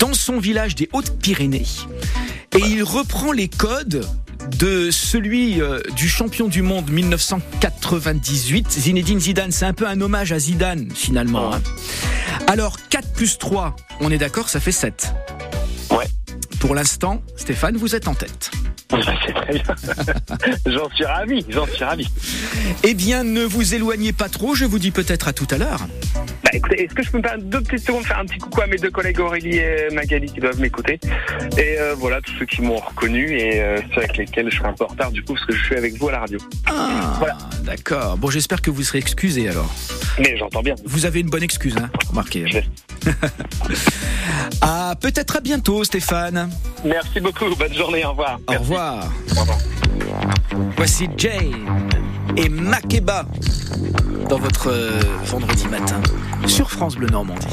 dans 0.00 0.12
son 0.12 0.38
village 0.40 0.74
des 0.74 0.88
Hautes-Pyrénées. 0.92 1.66
Et 2.56 2.60
il 2.60 2.82
reprend 2.82 3.30
les 3.32 3.48
codes 3.48 4.04
de 4.58 4.90
celui 4.90 5.60
euh, 5.60 5.80
du 5.96 6.08
champion 6.08 6.48
du 6.48 6.62
monde 6.62 6.90
1998, 6.90 8.70
Zinedine 8.70 9.20
Zidane. 9.20 9.50
C'est 9.52 9.66
un 9.66 9.72
peu 9.74 9.86
un 9.86 10.00
hommage 10.00 10.32
à 10.32 10.38
Zidane 10.38 10.88
finalement. 10.94 11.54
hein. 11.54 11.60
Alors 12.46 12.76
4 12.88 13.12
plus 13.12 13.38
3, 13.38 13.76
on 14.00 14.10
est 14.10 14.18
d'accord, 14.18 14.48
ça 14.48 14.60
fait 14.60 14.72
7. 14.72 15.12
Ouais. 15.90 16.06
Pour 16.60 16.74
l'instant, 16.74 17.22
Stéphane, 17.36 17.76
vous 17.76 17.94
êtes 17.94 18.08
en 18.08 18.14
tête. 18.14 18.50
C'est 19.26 19.34
très 19.34 19.52
bien. 19.52 19.74
j'en 20.66 20.88
suis 20.90 21.04
ravi, 21.04 21.44
j'en 21.48 21.66
suis 21.66 21.84
ravi. 21.84 22.08
Eh 22.84 22.94
bien, 22.94 23.22
ne 23.24 23.42
vous 23.42 23.74
éloignez 23.74 24.12
pas 24.12 24.28
trop, 24.28 24.54
je 24.54 24.64
vous 24.64 24.78
dis 24.78 24.90
peut-être 24.90 25.28
à 25.28 25.32
tout 25.32 25.46
à 25.50 25.58
l'heure. 25.58 25.86
Bah 26.42 26.50
écoutez, 26.54 26.84
est-ce 26.84 26.94
que 26.94 27.02
je 27.02 27.10
peux 27.10 27.18
me 27.18 27.22
faire 27.22 27.38
deux 27.38 27.60
petites 27.60 27.86
secondes 27.86 28.04
faire 28.04 28.18
un 28.18 28.24
petit 28.24 28.38
coucou 28.38 28.62
à 28.62 28.66
mes 28.66 28.78
deux 28.78 28.90
collègues 28.90 29.20
Aurélie 29.20 29.58
et 29.58 29.88
Magali 29.92 30.32
qui 30.32 30.40
doivent 30.40 30.60
m'écouter 30.60 30.98
Et 31.58 31.78
euh, 31.78 31.94
voilà, 31.98 32.20
tous 32.22 32.32
ceux 32.38 32.46
qui 32.46 32.62
m'ont 32.62 32.78
reconnu 32.78 33.38
et 33.38 33.60
euh, 33.60 33.80
ceux 33.94 33.98
avec 33.98 34.16
lesquels 34.16 34.50
je 34.50 34.56
serai 34.56 34.68
un 34.68 34.72
peu 34.72 34.84
en 34.84 34.88
retard 34.88 35.10
du 35.10 35.22
coup 35.22 35.34
parce 35.34 35.44
que 35.44 35.54
je 35.54 35.62
suis 35.64 35.76
avec 35.76 35.98
vous 35.98 36.08
à 36.08 36.12
la 36.12 36.20
radio. 36.20 36.38
Ah, 36.66 37.20
d'accord. 37.64 38.16
Bon, 38.16 38.30
j'espère 38.30 38.62
que 38.62 38.70
vous 38.70 38.82
serez 38.82 38.98
excusé 38.98 39.48
alors. 39.48 39.70
Mais 40.18 40.36
j'entends 40.38 40.62
bien. 40.62 40.74
Vous 40.84 41.04
avez 41.04 41.20
une 41.20 41.28
bonne 41.28 41.42
excuse, 41.42 41.76
hein, 41.76 41.90
remarquez. 42.08 42.46
ah, 44.62 44.94
peut-être 45.00 45.36
à 45.36 45.40
bientôt, 45.40 45.84
Stéphane. 45.84 46.50
Merci 46.84 47.20
beaucoup, 47.20 47.54
bonne 47.56 47.74
journée, 47.74 48.04
au 48.04 48.10
revoir. 48.10 48.38
Au 48.48 48.52
revoir. 48.52 49.10
Voici 50.76 51.08
Jay 51.16 51.50
et 52.36 52.48
Makeba 52.48 53.24
dans 54.28 54.38
votre 54.38 54.68
euh, 54.70 55.00
vendredi 55.24 55.66
matin 55.68 56.00
sur 56.46 56.70
France 56.70 56.96
Bleu 56.96 57.08
Normandie. 57.08 57.46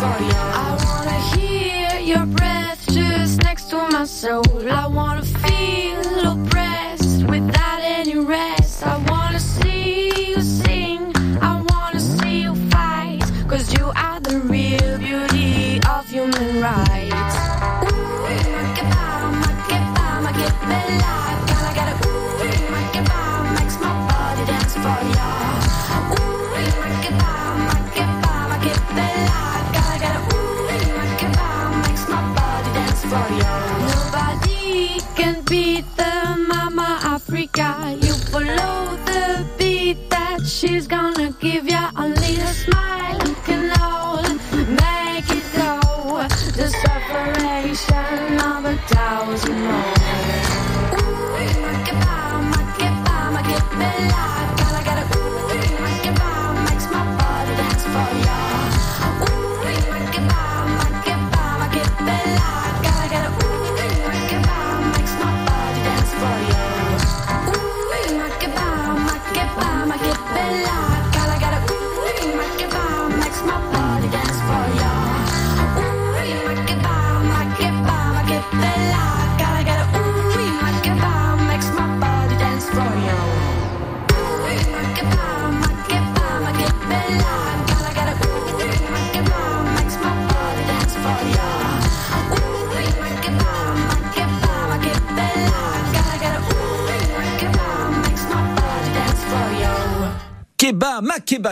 I 0.00 0.78
wanna 0.84 1.18
hear 1.34 2.00
your 2.00 2.24
breath 2.26 2.86
just 2.92 3.42
next 3.42 3.68
to 3.70 3.76
my 3.90 4.04
soul. 4.04 4.44
I 4.70 4.86
wanna 4.86 5.24
feel 5.24 5.97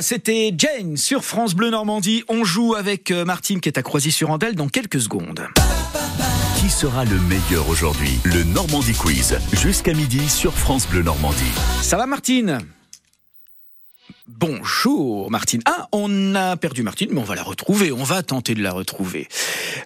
c'était 0.06 0.54
Jane 0.56 0.96
sur 0.96 1.24
France 1.24 1.56
Bleu 1.56 1.68
Normandie. 1.68 2.22
On 2.28 2.44
joue 2.44 2.76
avec 2.76 3.10
euh, 3.10 3.24
Martine 3.24 3.60
qui 3.60 3.68
est 3.68 3.76
à 3.76 3.82
Croisy-sur-Andelle 3.82 4.54
dans 4.54 4.68
quelques 4.68 5.00
secondes. 5.00 5.48
Qui 6.60 6.70
sera 6.70 7.04
le 7.04 7.18
meilleur 7.22 7.68
aujourd'hui? 7.68 8.12
Le 8.22 8.44
Normandie 8.44 8.92
Quiz, 8.92 9.36
jusqu'à 9.52 9.94
midi 9.94 10.28
sur 10.28 10.52
France 10.52 10.86
Bleu 10.86 11.02
Normandie. 11.02 11.42
Ça 11.82 11.96
va 11.96 12.06
Martine? 12.06 12.60
Bonjour 14.66 15.30
Martine. 15.30 15.60
Ah, 15.64 15.86
on 15.92 16.34
a 16.34 16.56
perdu 16.56 16.82
Martine, 16.82 17.10
mais 17.12 17.20
on 17.20 17.24
va 17.24 17.36
la 17.36 17.44
retrouver. 17.44 17.92
On 17.92 18.02
va 18.02 18.24
tenter 18.24 18.56
de 18.56 18.64
la 18.64 18.72
retrouver. 18.72 19.28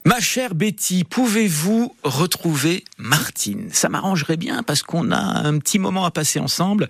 Ma 0.07 0.21
chère 0.21 0.55
Betty, 0.55 1.05
pouvez-vous 1.05 1.95
retrouver 2.03 2.85
Martine? 2.97 3.69
Ça 3.73 3.90
m'arrangerait 3.90 4.38
bien 4.38 4.62
parce 4.62 4.83
qu'on 4.83 5.11
a 5.11 5.19
un 5.19 5.59
petit 5.59 5.79
moment 5.79 6.07
à 6.07 6.11
passer 6.11 6.40
ensemble. 6.40 6.88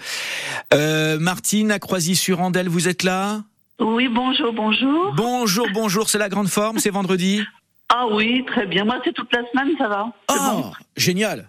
Euh, 0.73 1.19
Martine, 1.19 1.73
à 1.73 1.81
Croisy-sur-Andelle, 1.81 2.69
vous 2.69 2.87
êtes 2.87 3.03
là? 3.03 3.43
Oui, 3.81 4.07
bonjour, 4.07 4.53
bonjour. 4.53 5.13
Bonjour, 5.17 5.67
bonjour, 5.75 6.09
c'est 6.09 6.19
la 6.19 6.29
grande 6.29 6.49
forme, 6.49 6.79
c'est 6.79 6.91
vendredi? 6.91 7.43
Ah 7.89 8.07
oui, 8.09 8.45
très 8.47 8.67
bien. 8.67 8.85
Moi, 8.85 9.01
c'est 9.05 9.13
toute 9.13 9.35
la 9.35 9.43
semaine, 9.51 9.75
ça 9.77 9.89
va. 9.89 10.07
Oh, 10.31 10.35
bon. 10.39 10.73
génial. 10.97 11.49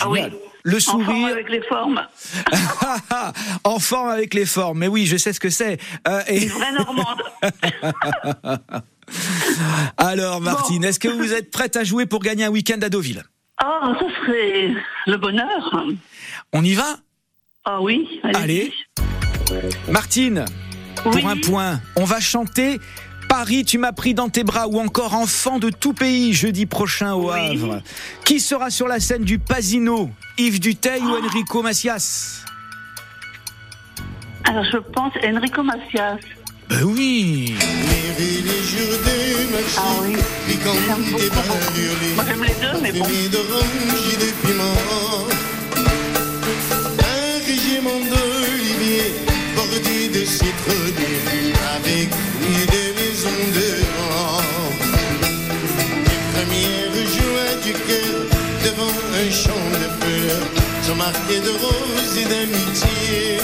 Ah 0.00 0.10
oui. 0.10 0.20
Le 0.68 0.76
En 0.76 0.80
forme 0.80 1.04
sourire. 1.06 1.28
avec 1.28 1.48
les 1.48 1.62
formes. 1.62 2.06
en 3.64 3.78
forme 3.78 4.10
avec 4.10 4.34
les 4.34 4.44
formes. 4.44 4.78
Mais 4.80 4.88
oui, 4.88 5.06
je 5.06 5.16
sais 5.16 5.32
ce 5.32 5.40
que 5.40 5.48
c'est. 5.48 5.78
Euh, 6.06 6.20
et- 6.28 6.42
Une 6.44 6.48
vraie 6.50 6.72
Normande. 6.72 7.22
Alors, 9.96 10.40
Martine, 10.42 10.84
est-ce 10.84 10.98
que 10.98 11.08
vous 11.08 11.32
êtes 11.32 11.50
prête 11.50 11.76
à 11.76 11.84
jouer 11.84 12.04
pour 12.04 12.20
gagner 12.20 12.44
un 12.44 12.50
week-end 12.50 12.78
à 12.82 12.90
Deauville? 12.90 13.22
Ah, 13.62 13.94
ça 13.98 14.04
serait 14.20 14.74
le 15.06 15.16
bonheur. 15.16 15.84
On 16.52 16.62
y 16.62 16.74
va? 16.74 16.96
Ah 17.64 17.80
oui, 17.80 18.20
Allez. 18.34 18.70
Martine, 19.90 20.44
pour 21.02 21.26
un 21.26 21.36
point, 21.38 21.80
on 21.96 22.04
va 22.04 22.20
chanter 22.20 22.78
Paris, 23.28 23.64
tu 23.64 23.78
m'as 23.78 23.92
pris 23.92 24.14
dans 24.14 24.28
tes 24.28 24.42
bras 24.42 24.66
ou 24.68 24.80
encore 24.80 25.14
Enfant 25.14 25.58
de 25.58 25.70
tout 25.70 25.92
pays 25.92 26.32
jeudi 26.32 26.66
prochain 26.66 27.14
au 27.14 27.30
Havre. 27.30 27.82
Qui 28.24 28.40
sera 28.40 28.70
sur 28.70 28.88
la 28.88 29.00
scène 29.00 29.24
du 29.24 29.38
Pasino? 29.38 30.10
Yves 30.38 30.60
Duteil 30.60 31.02
ou 31.02 31.16
Enrico 31.16 31.62
Macias? 31.62 32.44
Alors, 34.44 34.64
je 34.64 34.78
pense 34.78 35.12
Enrico 35.22 35.62
Macias. 35.62 36.16
Ben 36.68 36.82
oui 36.84 37.54
Ah 39.76 39.82
oui, 40.02 40.16
j'aime 40.48 41.04
beaucoup. 41.10 41.28
Moi, 42.14 42.24
j'aime 42.26 42.44
les 42.44 42.54
deux, 42.60 42.80
mais 42.82 42.92
bon. 42.92 43.04
Un 47.00 47.46
régiment 47.46 47.98
d'olivier 48.10 49.12
bordé 49.54 50.08
de 50.08 50.24
citronniers, 50.24 51.52
avec 51.76 52.08
des 52.70 52.87
du 57.68 57.74
cœur 57.74 58.24
devant 58.64 58.94
un 59.22 59.30
champ 59.30 59.64
de 59.82 59.88
fleurs 60.00 60.48
sont 60.82 60.94
marquées 60.94 61.40
de 61.40 61.50
roses 61.50 62.16
et 62.16 62.24
d'amitié. 62.24 63.38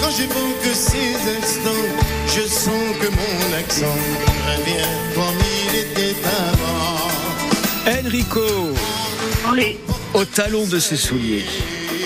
Quand 0.00 0.10
j'évoque 0.16 0.68
ces 0.72 1.14
instants, 1.38 1.88
je 2.34 2.42
sens 2.48 2.84
que 3.00 3.08
mon 3.08 3.58
accent 3.58 3.98
revient 4.48 4.92
comme 5.14 5.40
il 5.66 5.78
était 5.80 6.16
avant. 6.48 8.06
Enrico 8.06 8.40
Au 10.14 10.24
talon 10.24 10.66
de 10.66 10.78
ses 10.78 10.96
souliers. 10.96 11.44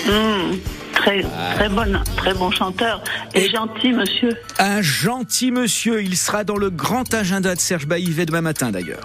Hum, 0.09 0.59
très, 0.93 1.23
très, 1.55 1.69
bon, 1.69 2.01
très 2.17 2.33
bon 2.33 2.51
chanteur 2.51 3.01
et, 3.33 3.49
gentil 3.49 3.93
monsieur. 3.93 4.35
Un 4.59 4.81
gentil 4.81 5.51
monsieur. 5.51 6.03
Il 6.03 6.17
sera 6.17 6.43
dans 6.43 6.57
le 6.57 6.69
grand 6.69 7.13
agenda 7.13 7.55
de 7.55 7.59
Serge 7.61 7.85
Baillivet 7.87 8.25
demain 8.25 8.41
matin 8.41 8.71
d'ailleurs. 8.71 9.03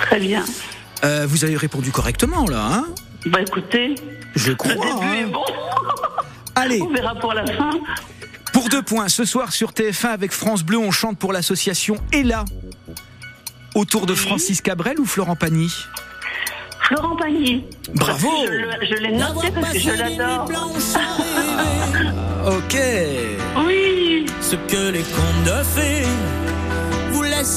Très 0.00 0.20
bien. 0.20 0.44
Euh, 1.04 1.26
vous 1.28 1.44
avez 1.44 1.56
répondu 1.56 1.90
correctement 1.90 2.46
là, 2.48 2.66
hein? 2.72 2.86
Bah 3.26 3.40
écoutez, 3.40 3.94
Je 4.34 4.50
le 4.50 4.56
crois. 4.56 4.72
début 4.74 4.86
hein. 5.02 5.14
est 5.20 5.24
bon. 5.26 5.42
Allez. 6.54 6.80
On 6.82 6.92
verra 6.92 7.14
pour 7.14 7.34
la 7.34 7.46
fin. 7.46 7.70
Pour 8.52 8.68
deux 8.68 8.82
points, 8.82 9.08
ce 9.08 9.24
soir 9.24 9.52
sur 9.52 9.70
TF1 9.72 10.08
avec 10.08 10.32
France 10.32 10.62
Bleu, 10.64 10.78
on 10.78 10.90
chante 10.90 11.18
pour 11.18 11.32
l'association 11.32 11.96
Ella. 12.12 12.44
Autour 13.74 14.06
de 14.06 14.14
Francis 14.14 14.60
Cabrel 14.60 14.98
ou 14.98 15.04
Florent 15.04 15.36
Pagny? 15.36 15.70
Florent 16.82 17.16
Pagny. 17.16 17.64
Bravo. 17.94 18.28
Je 18.82 18.94
l'ai 18.94 19.12
noté 19.12 19.50
parce 19.52 19.72
que 19.74 19.78
je 19.78 19.90
l'adore. 19.90 20.48
Ok. 22.46 22.78
Oui. 23.66 24.24
Ce 24.40 24.54
que 24.56 24.90
les 24.90 25.02
contes 25.02 25.44
de 25.44 25.62
fées 25.64 26.06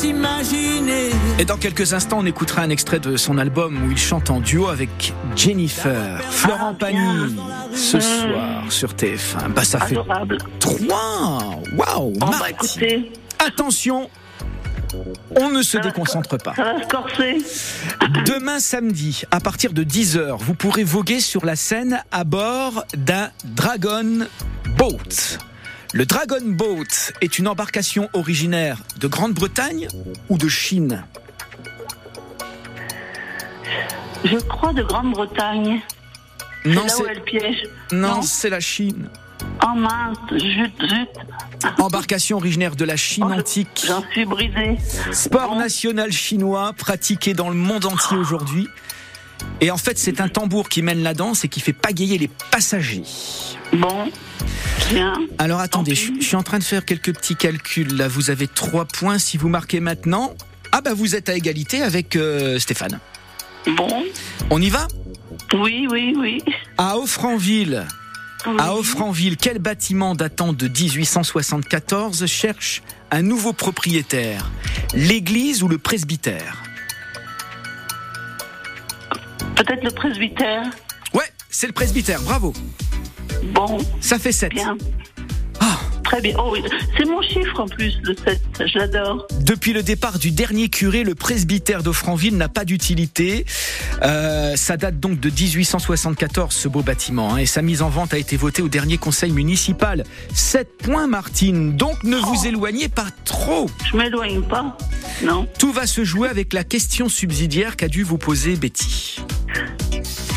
imaginer. 0.04 1.10
Et 1.40 1.46
dans 1.46 1.58
quelques 1.58 1.94
instants, 1.94 2.20
on 2.20 2.26
écoutera 2.26 2.62
un 2.62 2.70
extrait 2.70 3.00
de 3.00 3.18
son 3.18 3.38
album 3.38 3.84
où 3.86 3.92
il 3.92 3.98
chante 3.98 4.30
en 4.30 4.40
duo 4.40 4.68
avec 4.68 5.14
Jennifer. 5.36 6.22
Florent 6.30 6.74
Pagny, 6.76 7.36
ce 7.74 8.00
soir 8.00 8.64
sur 8.70 8.92
TF1. 8.94 9.50
Bah, 9.56 9.64
ça 9.64 9.80
fait 9.80 9.98
Adorable. 9.98 10.38
trois. 10.60 11.62
Waouh, 11.76 12.14
bah, 12.20 12.32
écoutez. 12.50 13.12
Attention, 13.40 14.10
on 15.36 15.50
ne 15.50 15.62
se 15.64 15.78
déconcentre 15.80 16.38
pas. 16.38 16.54
Ça 16.56 16.64
va 16.74 16.84
se 16.84 16.88
corser. 16.88 17.38
Demain 18.26 18.60
samedi, 18.60 19.24
à 19.32 19.40
partir 19.40 19.74
de 19.74 19.84
10h, 19.84 20.38
vous 20.38 20.54
pourrez 20.54 20.84
voguer 20.84 21.20
sur 21.22 21.44
la 21.46 21.56
Seine 21.56 22.04
à 22.12 22.24
bord 22.24 22.84
d'un 22.96 23.30
Dragon 23.46 24.28
Boat. 24.78 25.40
Le 25.94 26.06
Dragon 26.06 26.40
Boat 26.46 27.12
est 27.20 27.38
une 27.38 27.50
embarcation 27.50 28.10
originaire 28.14 28.78
de 28.98 29.08
Grande-Bretagne 29.08 29.90
ou 30.30 30.38
de 30.38 30.48
Chine? 30.48 31.04
Je 34.24 34.38
crois 34.38 34.72
de 34.72 34.84
Grande-Bretagne. 34.84 35.82
Non, 36.64 36.84
c'est 36.88 37.04
là 37.04 37.04
où 37.04 37.08
elle 37.12 37.24
piège. 37.24 37.64
Non, 37.92 38.22
c'est 38.22 38.50
la 38.50 38.62
Chine. 38.62 39.10
Oh 39.66 39.76
mince, 39.76 40.18
zut, 40.32 40.72
zut. 40.80 41.10
Embarcation 41.80 42.38
originaire 42.38 42.78
de 42.78 42.86
la 42.86 42.96
Chine 42.96 43.26
antique. 43.26 43.84
J'en 43.86 44.04
suis 44.12 44.24
brisée. 44.24 44.78
Sport 45.12 45.58
national 45.58 46.14
chinois 46.14 46.72
pratiqué 46.72 47.34
dans 47.34 47.50
le 47.50 47.56
monde 47.56 47.86
entier 47.86 48.16
aujourd'hui. 48.16 48.70
Et 49.60 49.72
en 49.72 49.78
fait, 49.78 49.98
c'est 49.98 50.22
un 50.22 50.30
tambour 50.30 50.70
qui 50.70 50.84
mène 50.84 51.04
la 51.04 51.14
danse 51.14 51.44
et 51.44 51.50
qui 51.50 51.60
fait 51.60 51.74
pagayer 51.74 52.18
les 52.18 52.30
passagers. 52.50 53.04
Bon, 53.74 54.10
bien. 54.90 55.14
Alors 55.38 55.60
attendez, 55.60 55.96
je 55.96 56.12
je 56.20 56.26
suis 56.26 56.36
en 56.36 56.44
train 56.44 56.60
de 56.60 56.64
faire 56.64 56.86
quelques 56.86 57.14
petits 57.14 57.36
calculs. 57.36 57.96
Là, 57.96 58.08
vous 58.08 58.30
avez 58.30 58.48
trois 58.48 58.86
points. 58.86 59.20
Si 59.20 59.38
vous 59.38 59.50
marquez 59.50 59.80
maintenant, 59.80 60.34
ah 60.72 60.82
bah 60.82 60.94
vous 60.94 61.16
êtes 61.16 61.30
à 61.30 61.36
égalité 61.36 61.82
avec 61.82 62.16
euh, 62.16 62.60
Stéphane. 62.60 63.00
Bon. 63.68 64.04
On 64.50 64.62
y 64.62 64.70
va? 64.70 64.88
Oui, 65.54 65.88
oui, 65.90 66.14
oui. 66.18 66.42
À 66.78 66.98
Offranville. 66.98 67.86
Oui. 68.48 68.56
À 68.58 68.76
Offranville, 68.76 69.38
quel 69.38 69.60
bâtiment 69.60 70.16
datant 70.16 70.54
de 70.54 70.68
1874 70.68 72.26
cherche 72.26 72.82
un 73.12 73.22
nouveau 73.22 73.54
propriétaire? 73.54 74.50
L'église 74.96 75.62
ou 75.62 75.68
le 75.68 75.78
presbytère? 75.78 76.64
Peut-être 79.56 79.84
le 79.84 79.92
presbytère. 79.92 80.64
Ouais, 81.14 81.30
c'est 81.50 81.68
le 81.68 81.74
presbytère, 81.74 82.22
bravo. 82.22 82.54
Bon. 83.44 83.78
Ça 84.00 84.20
fait 84.20 84.32
7. 84.32 84.52
Bien. 84.54 84.78
Très 86.04 86.20
bien. 86.20 86.36
Oh 86.40 86.50
oui, 86.52 86.62
c'est 86.98 87.06
mon 87.06 87.22
chiffre 87.22 87.58
en 87.62 87.68
plus, 87.68 87.98
le 88.04 88.14
7. 88.14 88.42
Je 88.66 88.78
l'adore. 88.80 89.28
Depuis 89.40 89.72
le 89.72 89.82
départ 89.82 90.20
du 90.20 90.32
dernier 90.32 90.68
curé, 90.68 91.06
le 91.06 91.16
presbytère 91.16 91.84
d'Offranville 91.84 92.36
n'a 92.36 92.50
pas 92.50 92.66
d'utilité. 92.66 93.46
Euh, 94.02 94.58
ça 94.58 94.76
date 94.76 95.00
donc 95.00 95.22
de 95.22 95.30
1874, 95.30 96.54
ce 96.54 96.68
beau 96.68 96.82
bâtiment. 96.82 97.36
hein, 97.36 97.38
et 97.38 97.46
sa 97.46 97.62
mise 97.62 97.82
en 97.82 97.88
vente 97.88 98.14
a 98.14 98.18
été 98.18 98.36
votée 98.36 98.62
au 98.62 98.68
dernier 98.68 98.98
conseil 98.98 99.32
municipal. 99.32 100.04
7 100.34 100.68
points, 100.80 101.08
Martine. 101.08 101.78
Donc 101.78 102.04
ne 102.04 102.18
vous 102.18 102.46
éloignez 102.46 102.90
pas 102.90 103.08
trop. 103.24 103.70
Je 103.90 103.96
m'éloigne 103.96 104.42
pas. 104.42 104.78
Non. 105.24 105.48
Tout 105.60 105.72
va 105.72 105.88
se 105.88 106.04
jouer 106.04 106.28
avec 106.28 106.52
la 106.52 106.66
question 106.66 107.08
subsidiaire 107.08 107.78
qu'a 107.78 107.88
dû 107.88 108.04
vous 108.04 108.18
poser 108.18 108.58
Betty. 108.58 109.22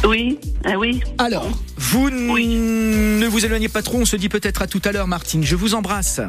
Oui, 0.07 0.39
eh 0.69 0.77
oui. 0.77 1.03
Alors, 1.19 1.47
vous 1.79 2.11
ne 2.11 3.27
vous 3.27 3.45
éloignez 3.47 3.69
pas 3.69 3.83
trop. 3.83 3.99
On 3.99 4.05
se 4.05 4.17
dit 4.17 4.29
peut-être 4.29 4.63
à 4.63 4.67
tout 4.67 4.83
à 4.85 4.93
l'heure, 4.93 5.07
Martine. 5.07 5.43
Je 5.45 5.57
vous 5.57 5.75
embrasse. 5.75 6.21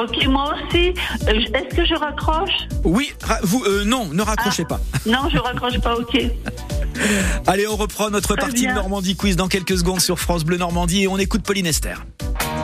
Ok, 0.00 0.26
moi 0.26 0.54
aussi. 0.68 0.94
Euh, 1.28 1.32
Est-ce 1.54 1.74
que 1.76 1.84
je 1.84 1.94
raccroche? 1.94 2.50
Oui, 2.84 3.12
ra- 3.22 3.38
vous, 3.42 3.62
euh, 3.64 3.84
non, 3.84 4.06
ne 4.12 4.22
raccrochez 4.22 4.64
pas. 4.64 4.80
Non, 5.06 5.28
je 5.32 5.38
raccroche 5.38 5.78
pas, 5.80 5.96
ok. 5.96 6.16
Allez, 7.46 7.66
on 7.66 7.76
reprend 7.76 8.10
notre 8.10 8.36
Très 8.36 8.46
partie 8.46 8.62
bien. 8.66 8.74
Normandie 8.74 9.16
Quiz 9.16 9.34
dans 9.36 9.48
quelques 9.48 9.76
secondes 9.78 10.00
sur 10.00 10.18
France 10.20 10.44
Bleu 10.44 10.58
Normandie 10.58 11.02
et 11.04 11.08
on 11.08 11.18
écoute 11.18 11.42
Pauline 11.42 11.66
Esther. 11.66 12.04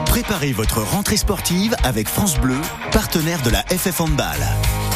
Préparez 0.05 0.53
votre 0.53 0.81
rentrée 0.81 1.17
sportive 1.17 1.75
avec 1.83 2.07
France 2.07 2.39
Bleu, 2.39 2.55
partenaire 2.91 3.41
de 3.41 3.49
la 3.49 3.63
FF 3.63 3.99
Handball. 4.01 4.37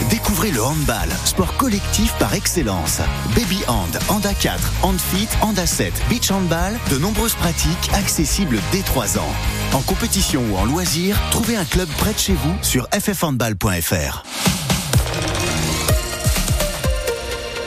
Découvrez 0.10 0.52
le 0.52 0.64
handball, 0.64 1.10
sport 1.26 1.56
collectif 1.58 2.14
par 2.20 2.34
excellence. 2.34 3.00
Baby 3.36 3.60
Hand, 3.68 3.98
Handa 4.10 4.34
4, 4.34 4.60
Handfit, 4.84 5.28
Handa 5.42 5.66
7, 5.66 5.94
Beach 6.10 6.32
Handball, 6.32 6.78
de 6.92 6.98
nombreuses 6.98 7.36
pratiques 7.36 7.90
accessibles 7.94 8.60
dès 8.72 8.82
3 8.82 9.18
ans. 9.18 9.34
En 9.74 9.82
compétition 9.82 10.42
ou 10.52 10.58
en 10.58 10.66
loisir, 10.66 11.18
trouvez 11.32 11.56
un 11.56 11.66
club 11.66 11.88
près 11.98 12.14
de 12.14 12.20
chez 12.20 12.34
vous 12.34 12.56
sur 12.62 12.88
ffhandball.fr. 12.92 14.24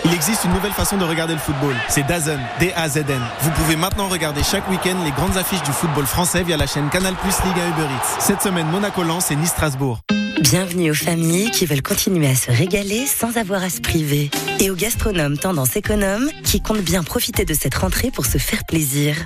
Il 0.05 0.15
existe 0.15 0.45
une 0.45 0.53
nouvelle 0.53 0.73
façon 0.73 0.97
de 0.97 1.05
regarder 1.05 1.35
le 1.35 1.41
football. 1.41 1.75
C'est 1.89 2.07
DAZN, 2.07 2.41
D-A-Z-N. 2.61 3.21
Vous 3.41 3.51
pouvez 3.51 3.75
maintenant 3.75 4.09
regarder 4.09 4.43
chaque 4.45 4.69
week-end 4.71 4.97
les 5.05 5.11
grandes 5.11 5.37
affiches 5.37 5.63
du 5.63 5.73
football 5.73 6.07
français 6.07 6.45
via 6.45 6.57
la 6.57 6.69
chaîne 6.69 6.89
Canal 6.91 7.15
Plus 7.15 7.35
Ligue 7.45 7.59
1 7.59 7.69
Uber 7.71 7.93
Eats. 7.93 8.21
Cette 8.21 8.41
semaine, 8.41 8.69
Monaco-Lens 8.69 9.33
et 9.33 9.37
Nice-Strasbourg. 9.37 10.01
Bienvenue 10.41 10.91
aux 10.91 10.95
familles 10.95 11.51
qui 11.51 11.65
veulent 11.65 11.83
continuer 11.83 12.27
à 12.29 12.35
se 12.35 12.51
régaler 12.51 13.07
sans 13.07 13.39
avoir 13.39 13.63
à 13.63 13.71
se 13.71 13.81
priver. 13.81 14.31
Et 14.61 14.71
aux 14.71 14.75
gastronomes 14.75 15.39
tendance 15.39 15.77
économe 15.77 16.31
qui 16.45 16.61
comptent 16.61 16.83
bien 16.83 17.03
profiter 17.03 17.47
de 17.47 17.55
cette 17.55 17.75
rentrée 17.75 18.11
pour 18.11 18.27
se 18.27 18.37
faire 18.37 18.65
plaisir. 18.67 19.17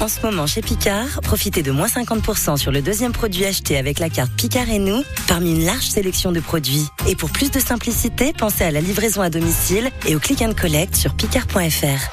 En 0.00 0.06
ce 0.06 0.20
moment, 0.20 0.46
chez 0.46 0.62
Picard, 0.62 1.20
profitez 1.22 1.62
de 1.62 1.72
moins 1.72 1.88
50% 1.88 2.56
sur 2.56 2.70
le 2.70 2.82
deuxième 2.82 3.10
produit 3.10 3.44
acheté 3.44 3.76
avec 3.76 3.98
la 3.98 4.10
carte 4.10 4.30
Picard 4.32 4.70
et 4.70 4.78
nous, 4.78 5.02
parmi 5.26 5.56
une 5.56 5.64
large 5.64 5.88
sélection 5.88 6.30
de 6.30 6.40
produits. 6.40 6.86
Et 7.08 7.16
pour 7.16 7.30
plus 7.30 7.50
de 7.50 7.58
simplicité, 7.58 8.32
pensez 8.32 8.62
à 8.62 8.70
la 8.70 8.80
livraison 8.80 9.22
à 9.22 9.30
domicile 9.30 9.90
et 10.06 10.14
au 10.14 10.20
click 10.20 10.40
and 10.40 10.54
collect 10.54 10.94
sur 10.94 11.14
picard.fr. 11.14 12.08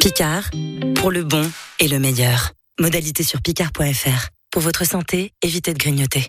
Picard, 0.00 0.50
pour 0.94 1.10
le 1.10 1.24
bon 1.24 1.50
et 1.80 1.88
le 1.88 1.98
meilleur. 1.98 2.52
Modalité 2.80 3.24
sur 3.24 3.42
picard.fr. 3.42 4.28
Pour 4.52 4.62
votre 4.62 4.86
santé, 4.86 5.32
évitez 5.42 5.72
de 5.74 5.78
grignoter. 5.78 6.28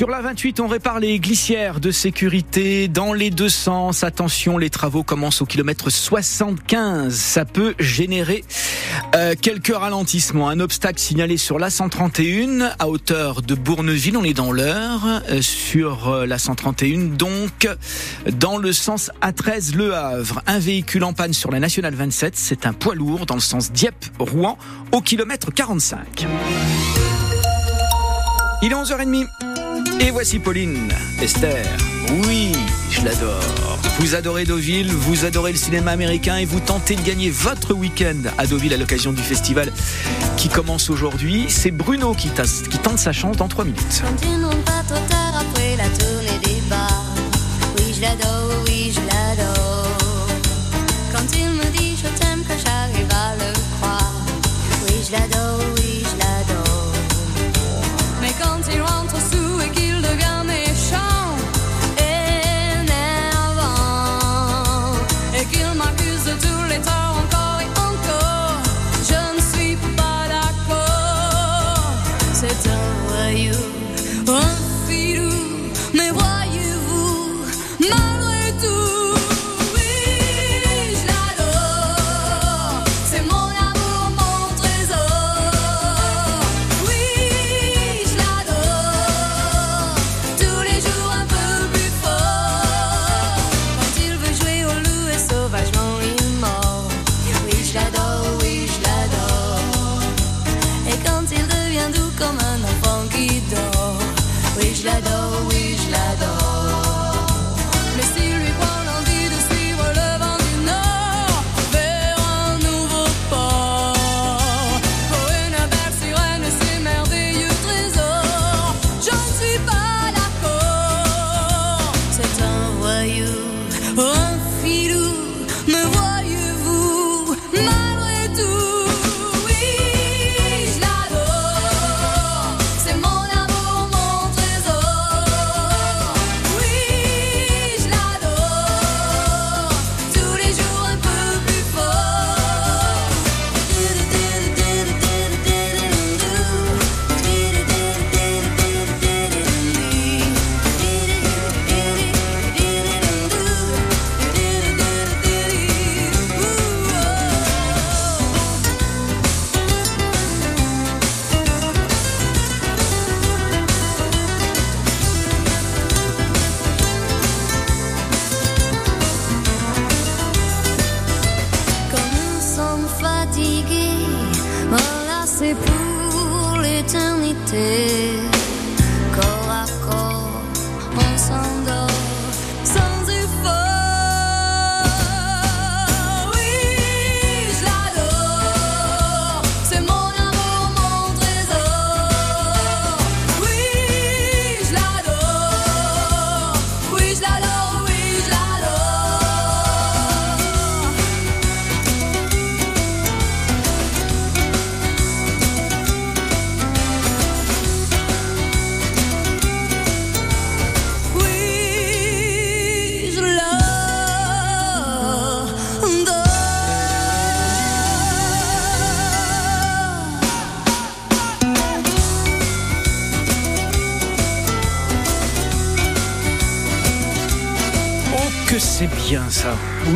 Sur 0.00 0.08
la 0.08 0.22
28, 0.22 0.60
on 0.60 0.66
répare 0.66 0.98
les 0.98 1.18
glissières 1.18 1.78
de 1.78 1.90
sécurité 1.90 2.88
dans 2.88 3.12
les 3.12 3.28
deux 3.28 3.50
sens. 3.50 4.02
Attention, 4.02 4.56
les 4.56 4.70
travaux 4.70 5.02
commencent 5.02 5.42
au 5.42 5.44
kilomètre 5.44 5.90
75. 5.90 7.14
Ça 7.14 7.44
peut 7.44 7.74
générer 7.78 8.42
euh, 9.14 9.34
quelques 9.38 9.76
ralentissements. 9.76 10.48
Un 10.48 10.58
obstacle 10.58 10.98
signalé 10.98 11.36
sur 11.36 11.58
la 11.58 11.68
131 11.68 12.70
à 12.78 12.88
hauteur 12.88 13.42
de 13.42 13.54
Bourneville. 13.54 14.16
On 14.16 14.24
est 14.24 14.32
dans 14.32 14.52
l'heure 14.52 15.02
euh, 15.28 15.42
sur 15.42 16.08
euh, 16.08 16.24
la 16.24 16.38
131. 16.38 17.16
Donc, 17.16 17.68
dans 18.38 18.56
le 18.56 18.72
sens 18.72 19.10
A13 19.20 19.76
Le 19.76 19.94
Havre. 19.94 20.40
Un 20.46 20.60
véhicule 20.60 21.04
en 21.04 21.12
panne 21.12 21.34
sur 21.34 21.50
la 21.50 21.60
nationale 21.60 21.94
27. 21.94 22.38
C'est 22.38 22.64
un 22.64 22.72
poids 22.72 22.94
lourd 22.94 23.26
dans 23.26 23.34
le 23.34 23.40
sens 23.42 23.70
Dieppe-Rouen 23.70 24.56
au 24.92 25.02
kilomètre 25.02 25.52
45. 25.52 26.26
Il 28.62 28.72
est 28.72 28.74
11h30. 28.74 29.49
Et 30.00 30.10
voici 30.10 30.38
Pauline, 30.38 30.88
Esther. 31.20 31.64
Oui, 32.26 32.52
je 32.90 33.04
l'adore. 33.04 33.78
Vous 33.98 34.14
adorez 34.14 34.44
Deauville, 34.44 34.90
vous 34.90 35.24
adorez 35.24 35.52
le 35.52 35.58
cinéma 35.58 35.92
américain 35.92 36.36
et 36.36 36.44
vous 36.44 36.60
tentez 36.60 36.96
de 36.96 37.02
gagner 37.02 37.30
votre 37.30 37.74
week-end 37.74 38.16
à 38.38 38.46
Deauville 38.46 38.74
à 38.74 38.76
l'occasion 38.76 39.12
du 39.12 39.22
festival 39.22 39.72
qui 40.36 40.48
commence 40.48 40.90
aujourd'hui. 40.90 41.46
C'est 41.48 41.70
Bruno 41.70 42.14
qui, 42.14 42.30
tente 42.82 42.98
sa 42.98 43.12
chance 43.12 43.36
dans 43.36 43.48
3 43.48 43.64
minutes. 43.64 44.02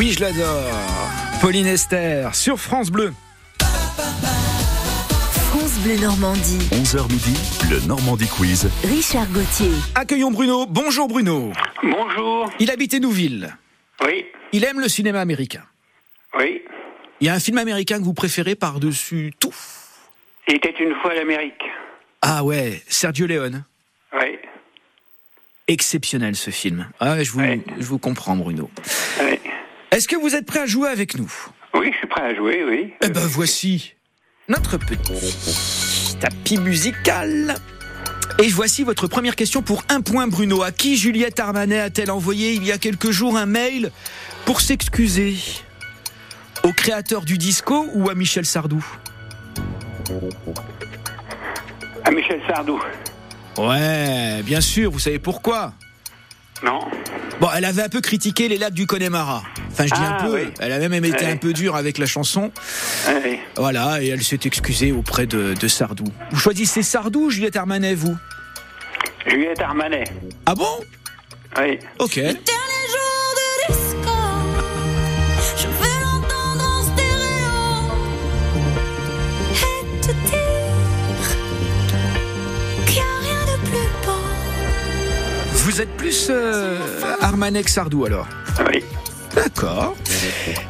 Oui, 0.04 0.12
je 0.12 0.20
l'adore. 0.20 0.70
Pauline 1.40 1.66
Esther 1.66 2.34
sur 2.34 2.60
France 2.60 2.90
Bleu. 2.90 3.14
France 3.58 5.78
Bleu 5.78 5.96
Normandie. 5.98 6.58
11h 6.72 7.10
midi, 7.10 7.34
le 7.70 7.80
Normandie 7.88 8.28
Quiz. 8.28 8.68
Richard 8.84 9.26
Gauthier. 9.28 9.70
Accueillons 9.94 10.30
Bruno. 10.30 10.66
Bonjour 10.66 11.08
Bruno. 11.08 11.52
Bonjour. 11.82 12.50
Il 12.58 12.70
habite 12.70 12.92
Nouville. 13.00 13.56
Oui, 14.04 14.26
Il 14.52 14.66
aime 14.66 14.78
le 14.78 14.90
cinéma 14.90 15.22
américain. 15.22 15.62
oui. 16.38 16.60
Il 17.22 17.26
y 17.26 17.30
a 17.30 17.34
un 17.34 17.40
film 17.40 17.56
américain 17.56 17.98
que 17.98 18.04
vous 18.04 18.12
préférez 18.12 18.56
par-dessus 18.56 19.32
tout? 19.40 19.54
Il 20.48 20.56
était 20.56 20.74
une 20.84 20.94
fois 21.00 21.14
l'Amérique. 21.14 21.62
Ah 22.20 22.44
ouais, 22.44 22.82
Sergio 22.88 23.26
Leone. 23.26 23.64
Oui, 24.20 24.36
Exceptionnel 25.66 26.36
ce 26.36 26.50
film. 26.50 26.90
Ah, 27.00 27.24
je 27.24 27.30
vous, 27.30 27.40
je 27.40 27.86
vous 27.86 27.98
comprends 27.98 28.36
Bruno. 28.36 28.68
oui. 29.22 29.38
Est-ce 29.94 30.08
que 30.08 30.16
vous 30.16 30.34
êtes 30.34 30.44
prêt 30.44 30.58
à 30.58 30.66
jouer 30.66 30.88
avec 30.88 31.16
nous? 31.16 31.32
Oui, 31.72 31.92
je 31.92 31.98
suis 31.98 32.08
prêt 32.08 32.22
à 32.22 32.34
jouer, 32.34 32.64
oui. 32.68 32.92
Eh 33.00 33.10
ben 33.10 33.24
voici 33.28 33.94
notre 34.48 34.76
petit 34.76 36.16
tapis 36.18 36.58
musical. 36.58 37.54
Et 38.42 38.48
voici 38.48 38.82
votre 38.82 39.06
première 39.06 39.36
question 39.36 39.62
pour 39.62 39.84
un 39.88 40.00
point 40.00 40.26
Bruno. 40.26 40.64
À 40.64 40.72
qui 40.72 40.96
Juliette 40.96 41.38
Armanet 41.38 41.78
a-t-elle 41.78 42.10
envoyé 42.10 42.54
il 42.54 42.64
y 42.64 42.72
a 42.72 42.78
quelques 42.78 43.12
jours 43.12 43.36
un 43.36 43.46
mail 43.46 43.92
pour 44.46 44.60
s'excuser? 44.60 45.36
Au 46.64 46.72
créateur 46.72 47.24
du 47.24 47.38
disco 47.38 47.86
ou 47.94 48.10
à 48.10 48.16
Michel 48.16 48.46
Sardou? 48.46 48.84
À 52.02 52.10
Michel 52.10 52.40
Sardou. 52.48 52.82
Ouais, 53.56 54.42
bien 54.42 54.60
sûr, 54.60 54.90
vous 54.90 54.98
savez 54.98 55.20
pourquoi? 55.20 55.72
Non. 56.64 56.80
Bon, 57.40 57.48
elle 57.54 57.64
avait 57.64 57.82
un 57.82 57.88
peu 57.88 58.00
critiqué 58.00 58.48
les 58.48 58.58
lacs 58.58 58.74
du 58.74 58.88
Connemara. 58.88 59.44
Enfin, 59.74 59.86
je 59.86 59.94
dis 59.94 60.00
Ah, 60.00 60.18
un 60.20 60.24
peu. 60.28 60.34
oui. 60.36 60.44
Elle 60.60 60.70
a 60.72 60.88
même 60.88 61.04
été 61.04 61.26
un 61.26 61.36
peu 61.36 61.52
dure 61.52 61.74
avec 61.74 61.98
la 61.98 62.06
chanson. 62.06 62.52
Oui. 63.24 63.40
Voilà, 63.56 64.00
et 64.00 64.06
elle 64.08 64.22
s'est 64.22 64.38
excusée 64.44 64.92
auprès 64.92 65.26
de, 65.26 65.54
de 65.54 65.68
Sardou. 65.68 66.04
Vous 66.30 66.38
choisissez 66.38 66.82
Sardou 66.84 67.24
ou 67.26 67.30
Juliette 67.30 67.56
Armanet, 67.56 67.94
vous? 67.94 68.16
Juliette 69.26 69.60
Armanet. 69.60 70.04
Ah 70.46 70.54
bon? 70.54 70.64
Oui. 71.58 71.78
Ok. 71.98 72.14
Dernier 72.14 72.36
jour 72.92 73.34
de 73.36 73.72
disco, 73.72 74.16
je 75.56 75.66
veux 75.66 75.94
l'entendre 76.02 76.64
en 76.64 76.82
stéréo 76.84 77.52
et 79.50 80.00
te 80.00 80.12
dire 80.28 81.26
qu'il 82.86 82.94
n'y 82.94 83.00
a 83.00 83.02
rien 83.22 83.42
de 83.46 83.56
plus 83.68 83.88
beau. 84.06 84.22
Vous 85.52 85.80
êtes 85.80 85.96
plus 85.96 86.28
euh, 86.30 86.78
Armanet 87.20 87.62
que 87.64 87.70
Sardou 87.70 88.04
alors? 88.04 88.28
Oui. 88.70 88.84
D'accord. 89.64 89.96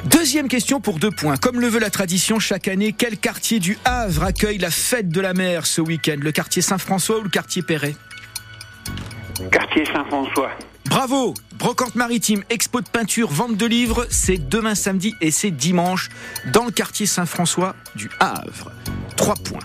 Deuxième 0.04 0.46
question 0.46 0.80
pour 0.80 1.00
deux 1.00 1.11
points. 1.11 1.37
Comme 1.37 1.61
le 1.61 1.66
veut 1.66 1.80
la 1.80 1.90
tradition, 1.90 2.38
chaque 2.38 2.68
année, 2.68 2.94
quel 2.96 3.18
quartier 3.18 3.59
du 3.59 3.76
Havre 3.85 4.22
accueille 4.22 4.59
la 4.59 4.70
fête 4.70 5.09
de 5.09 5.20
la 5.20 5.35
mer 5.35 5.66
ce 5.66 5.80
week-end? 5.80 6.16
Le 6.20 6.30
quartier 6.30 6.62
Saint-François 6.62 7.18
ou 7.18 7.22
le 7.24 7.28
quartier 7.28 7.62
Perret? 7.62 7.96
Quartier 9.50 9.85
Saint-François. 9.87 10.50
Bravo 10.85 11.35
Brocante 11.59 11.96
maritime, 11.96 12.44
expo 12.50 12.80
de 12.83 12.88
peinture, 12.88 13.30
vente 13.30 13.57
de 13.57 13.66
livres, 13.66 14.07
c'est 14.11 14.48
demain 14.48 14.76
samedi 14.76 15.12
et 15.20 15.33
c'est 15.33 15.50
dimanche 15.50 16.09
dans 16.52 16.64
le 16.64 16.70
quartier 16.70 17.07
Saint-François 17.07 17.74
du 17.96 18.11
Havre. 18.20 18.70
Trois 19.16 19.35
points. 19.35 19.59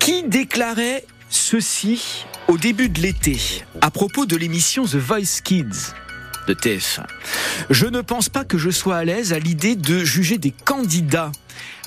Qui 0.00 0.22
déclarait 0.22 1.04
ceci 1.28 2.24
au 2.48 2.56
début 2.56 2.88
de 2.88 3.00
l'été 3.00 3.38
à 3.82 3.90
propos 3.90 4.24
de 4.24 4.36
l'émission 4.36 4.84
The 4.84 4.96
Voice 4.96 5.42
Kids? 5.44 5.92
De 6.48 6.54
TF1 6.54 7.04
Je 7.70 7.86
ne 7.86 8.00
pense 8.00 8.28
pas 8.28 8.44
que 8.44 8.58
je 8.58 8.70
sois 8.70 8.96
à 8.96 9.04
l'aise 9.04 9.32
à 9.32 9.38
l'idée 9.38 9.76
de 9.76 10.04
juger 10.04 10.38
des 10.38 10.50
candidats. 10.52 11.32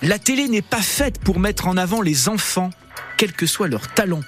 La 0.02 0.20
télé 0.20 0.48
n'est 0.48 0.62
pas 0.62 0.82
faite 0.82 1.20
pour 1.20 1.40
mettre 1.40 1.68
en 1.68 1.78
avant 1.78 2.02
les 2.02 2.30
enfants 2.30 2.70
quel 3.18 3.32
que 3.32 3.46
soit 3.46 3.68
leur 3.68 3.88
talent. 3.94 4.22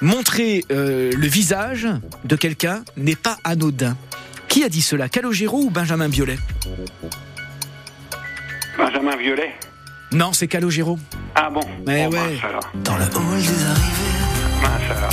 Montrer 0.00 0.64
euh, 0.70 1.10
le 1.16 1.26
visage 1.26 1.88
de 2.24 2.36
quelqu'un 2.36 2.84
n'est 2.96 3.16
pas 3.16 3.36
anodin. 3.44 3.96
Qui 4.48 4.62
a 4.64 4.68
dit 4.68 4.82
cela? 4.82 5.08
Calogero 5.08 5.58
ou 5.62 5.70
Benjamin 5.70 6.08
Biolay? 6.08 6.38
Benjamin 8.76 9.16
Violet. 9.16 9.54
Non, 10.12 10.32
c'est 10.32 10.48
Calogero. 10.48 10.98
Ah 11.34 11.50
bon 11.50 11.60
Mais 11.86 12.06
Bon, 12.06 12.12
ouais. 12.12 12.32
mince 12.34 12.44
alors. 12.44 12.70
Dans 12.74 12.96
le 12.96 13.04
hall 13.04 13.40
des 13.40 13.64
arrivées, 13.64 14.62
Mince 14.62 14.96
alors. 14.96 15.12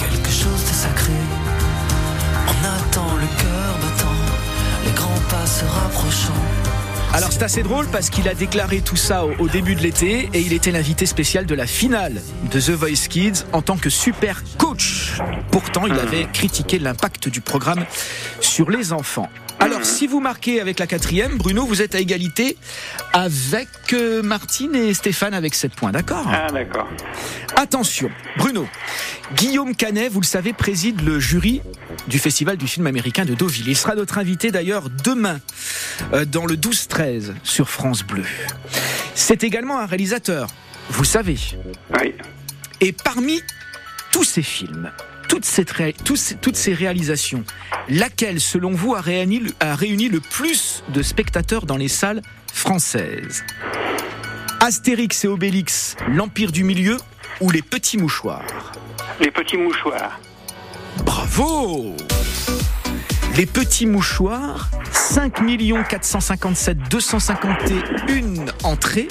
Alors 7.13 7.32
c'est 7.32 7.43
assez 7.43 7.63
drôle 7.63 7.88
parce 7.88 8.10
qu'il 8.10 8.28
a 8.28 8.34
déclaré 8.36 8.82
tout 8.82 8.96
ça 8.96 9.26
au 9.26 9.48
début 9.48 9.76
de 9.76 9.82
l'été 9.82 10.30
et 10.34 10.41
il 10.41 10.54
était 10.54 10.72
l'invité 10.72 11.06
spécial 11.06 11.46
de 11.46 11.56
la 11.56 11.65
finale 11.65 12.22
de 12.52 12.60
The 12.60 12.72
Voice 12.72 13.08
Kids 13.10 13.46
en 13.54 13.62
tant 13.62 13.78
que 13.78 13.89
super 13.89 14.43
coach. 14.58 15.07
Pourtant, 15.52 15.88
il 15.88 15.93
avait 15.93 16.28
critiqué 16.32 16.80
l'impact 16.80 17.30
du 17.30 17.41
programme 17.41 17.86
sur 18.39 18.70
les 18.70 18.93
enfants. 18.93 19.30
Alors, 19.60 19.84
si 19.84 20.06
vous 20.06 20.20
marquez 20.20 20.62
avec 20.62 20.78
la 20.80 20.88
quatrième, 20.88 21.38
Bruno, 21.38 21.65
vous 21.65 21.82
êtes 21.82 21.96
à 21.96 22.00
égalité 22.00 22.58
avec 23.12 23.67
euh, 23.93 24.22
Martine 24.22 24.76
et 24.76 24.93
Stéphane 24.93 25.34
avec 25.34 25.56
7 25.56 25.74
points, 25.74 25.91
d'accord 25.91 26.26
Ah 26.32 26.52
d'accord. 26.52 26.88
Attention, 27.56 28.10
Bruno. 28.38 28.67
Guillaume 29.36 29.76
Canet, 29.76 30.12
vous 30.12 30.22
le 30.22 30.26
savez, 30.26 30.54
préside 30.54 31.02
le 31.02 31.20
jury 31.20 31.62
du 32.08 32.20
Festival 32.20 32.58
du 32.58 32.67
film 32.67 32.86
américain 32.88 33.26
de 33.26 33.34
Deauville. 33.34 33.67
Il 33.67 33.76
sera 33.76 33.96
notre 33.96 34.20
invité 34.20 34.52
d'ailleurs 34.52 34.89
demain 35.04 35.39
euh, 36.13 36.24
dans 36.24 36.46
le 36.46 36.56
12-13 36.56 37.34
sur 37.43 37.70
France 37.70 38.04
Bleu. 38.04 38.24
C'est 39.15 39.43
également 39.43 39.80
un 39.80 39.88
réalisateur, 39.88 40.48
vous 40.91 41.04
savez. 41.04 41.38
Oui. 42.00 42.13
Et 42.80 42.91
parmi 42.91 43.41
tous 44.17 44.23
ces 44.23 44.41
films, 44.41 44.91
toutes, 45.30 45.45
ces- 45.45 45.63
toutes 46.38 46.56
ces 46.56 46.73
réalisations, 46.73 47.43
laquelle, 47.88 48.41
selon 48.41 48.71
vous, 48.71 48.95
a 48.95 48.99
réuni, 48.99 49.38
le- 49.38 49.51
a 49.60 49.75
réuni 49.75 50.10
le 50.10 50.19
plus 50.19 50.84
de 50.89 51.03
spectateurs 51.03 51.67
dans 51.67 51.77
les 51.77 51.88
salles 51.88 52.23
françaises? 52.51 53.43
Astérix 54.60 55.23
et 55.23 55.27
Obélix, 55.27 55.95
l'Empire 56.12 56.51
du 56.51 56.63
Milieu 56.63 56.97
ou 57.41 57.51
les 57.51 57.62
Petits 57.62 57.99
Mouchoirs? 57.99 58.71
Les 59.19 59.30
petits 59.30 59.58
mouchoirs. 59.58 60.19
Bravo 61.06 61.95
Les 63.38 63.45
Petits 63.45 63.86
Mouchoirs, 63.86 64.71
5 64.91 65.41
457 65.88 66.76
251 66.89 68.45
entrées. 68.63 69.08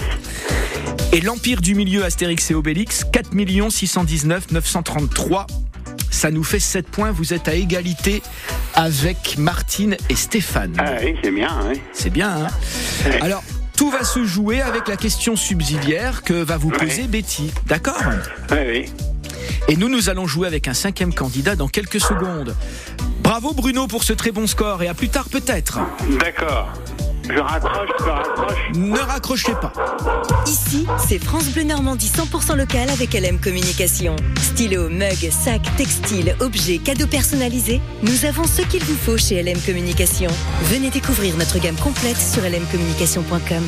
Et 1.12 1.20
l'Empire 1.20 1.60
du 1.60 1.76
Milieu, 1.76 2.04
Astérix 2.04 2.50
et 2.50 2.54
Obélix, 2.54 3.04
4 3.12 3.30
619 3.70 4.50
933. 4.50 5.46
Ça 6.10 6.32
nous 6.32 6.42
fait 6.42 6.58
7 6.58 6.88
points, 6.88 7.12
vous 7.12 7.34
êtes 7.34 7.46
à 7.46 7.54
égalité 7.54 8.20
avec 8.74 9.38
Martine 9.38 9.96
et 10.10 10.16
Stéphane. 10.16 10.74
Ah 10.78 10.94
oui, 11.00 11.14
c'est 11.22 11.30
bien, 11.30 11.56
oui. 11.68 11.80
C'est 11.92 12.10
bien, 12.10 12.30
hein 12.30 12.48
Alors, 13.20 13.44
tout 13.76 13.90
va 13.92 14.02
se 14.02 14.24
jouer 14.24 14.60
avec 14.60 14.88
la 14.88 14.96
question 14.96 15.36
subsidiaire 15.36 16.24
que 16.24 16.34
va 16.34 16.56
vous 16.56 16.70
poser 16.70 17.04
Betty. 17.04 17.52
D'accord? 17.66 18.02
Oui, 18.50 18.56
oui. 18.66 18.92
Et 19.68 19.76
nous, 19.76 19.88
nous 19.88 20.08
allons 20.08 20.26
jouer 20.26 20.46
avec 20.46 20.68
un 20.68 20.74
cinquième 20.74 21.14
candidat 21.14 21.56
dans 21.56 21.68
quelques 21.68 22.00
secondes. 22.00 22.54
Bravo 23.20 23.52
Bruno 23.52 23.86
pour 23.86 24.04
ce 24.04 24.12
très 24.12 24.30
bon 24.30 24.46
score 24.46 24.82
et 24.82 24.88
à 24.88 24.94
plus 24.94 25.08
tard 25.08 25.28
peut-être. 25.28 25.80
D'accord. 26.20 26.72
Je 27.28 27.40
raccroche, 27.40 27.88
je 27.98 28.04
raccroche. 28.04 28.72
Ne 28.76 28.98
raccrochez 28.98 29.52
pas. 29.60 29.72
Ici, 30.46 30.86
c'est 31.08 31.18
France 31.18 31.48
Bleu 31.48 31.64
Normandie 31.64 32.08
100% 32.08 32.56
local 32.56 32.88
avec 32.88 33.14
LM 33.14 33.40
Communication. 33.40 34.14
Stylo, 34.40 34.88
mug, 34.88 35.30
sac, 35.30 35.62
textile, 35.76 36.36
objets, 36.40 36.78
cadeaux 36.78 37.08
personnalisés, 37.08 37.80
nous 38.02 38.26
avons 38.26 38.44
ce 38.44 38.62
qu'il 38.62 38.84
vous 38.84 38.96
faut 38.96 39.18
chez 39.18 39.42
LM 39.42 39.58
Communication. 39.66 40.30
Venez 40.64 40.90
découvrir 40.90 41.36
notre 41.36 41.58
gamme 41.58 41.76
complète 41.76 42.18
sur 42.18 42.42
lmcommunication.com. 42.42 43.64